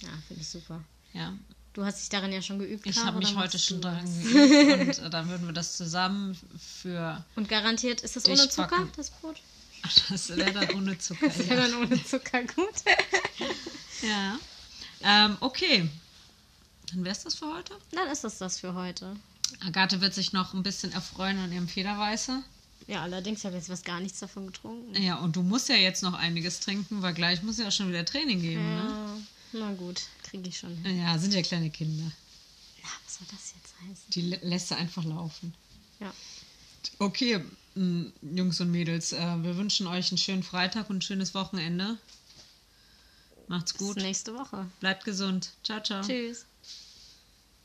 ja, 0.00 0.08
finde 0.28 0.42
ich 0.42 0.48
super. 0.48 0.82
Ja, 1.12 1.34
Du 1.74 1.84
hast 1.84 2.00
dich 2.00 2.08
darin 2.10 2.32
ja 2.32 2.42
schon 2.42 2.58
geübt. 2.58 2.86
ich 2.86 2.98
habe 3.02 3.18
mich 3.18 3.34
heute 3.34 3.58
schon 3.58 3.80
das. 3.80 4.02
geübt 4.04 4.98
und 4.98 5.06
äh, 5.06 5.10
dann 5.10 5.28
würden 5.28 5.46
wir 5.46 5.54
das 5.54 5.76
zusammen 5.76 6.38
für, 6.58 7.24
Und 7.34 7.48
garantiert, 7.48 8.02
ist 8.02 8.16
das 8.16 8.26
ohne 8.26 8.36
Zucker, 8.48 8.68
Durchbacken. 8.68 8.90
das 8.96 9.10
Brot? 9.10 9.36
Das 10.10 10.28
wäre 10.36 10.52
dann 10.52 10.70
ohne 10.76 10.98
Zucker. 10.98 11.26
Das 11.28 11.38
wäre 11.38 11.60
Ja, 11.62 11.68
dann 11.68 11.74
ohne 11.82 12.04
Zucker 12.04 12.42
gut. 12.42 12.74
ja. 14.02 14.38
Ähm, 15.02 15.36
okay. 15.40 15.88
Dann 16.90 17.04
wäre 17.04 17.14
es 17.16 17.24
das 17.24 17.34
für 17.36 17.46
heute. 17.52 17.74
Dann 17.92 18.08
ist 18.08 18.22
das 18.22 18.38
das 18.38 18.60
für 18.60 18.74
heute. 18.74 19.16
Agathe 19.66 20.00
wird 20.00 20.14
sich 20.14 20.32
noch 20.32 20.52
ein 20.54 20.62
bisschen 20.62 20.92
erfreuen 20.92 21.38
an 21.38 21.52
ihrem 21.52 21.68
Federweißer. 21.68 22.42
Ja, 22.86 23.02
allerdings 23.02 23.44
habe 23.44 23.54
ich 23.56 23.62
jetzt 23.62 23.70
was 23.70 23.82
gar 23.82 24.00
nichts 24.00 24.18
davon 24.20 24.46
getrunken. 24.48 25.00
Ja, 25.00 25.16
und 25.16 25.36
du 25.36 25.42
musst 25.42 25.68
ja 25.68 25.76
jetzt 25.76 26.02
noch 26.02 26.14
einiges 26.14 26.60
trinken, 26.60 27.00
weil 27.00 27.14
gleich 27.14 27.42
muss 27.42 27.58
ja 27.58 27.68
auch 27.68 27.72
schon 27.72 27.88
wieder 27.88 28.04
Training 28.04 28.40
geben. 28.42 28.62
Ne? 28.76 29.26
Na 29.52 29.72
gut, 29.74 30.02
kriege 30.22 30.48
ich 30.48 30.58
schon 30.58 30.74
hin. 30.76 30.98
Ja, 31.00 31.18
sind 31.18 31.34
ja 31.34 31.42
kleine 31.42 31.70
Kinder. 31.70 32.04
Ja, 32.82 32.88
was 33.04 33.16
soll 33.16 33.26
das 33.30 33.52
jetzt 33.54 33.74
heißen? 33.82 34.04
Die 34.10 34.22
lä- 34.34 34.44
lässt 34.48 34.70
du 34.70 34.76
einfach 34.76 35.04
laufen. 35.04 35.54
Ja. 36.00 36.12
Okay, 36.98 37.44
Jungs 37.74 38.60
und 38.60 38.70
Mädels, 38.70 39.12
äh, 39.12 39.42
wir 39.42 39.56
wünschen 39.56 39.86
euch 39.86 40.10
einen 40.10 40.18
schönen 40.18 40.42
Freitag 40.42 40.90
und 40.90 40.96
ein 40.98 41.02
schönes 41.02 41.34
Wochenende. 41.34 41.98
Macht's 43.46 43.72
Bis 43.72 43.80
gut. 43.80 43.96
nächste 43.98 44.34
Woche. 44.34 44.66
Bleibt 44.80 45.04
gesund. 45.04 45.50
Ciao, 45.62 45.82
ciao. 45.82 46.02
Tschüss. 46.02 46.46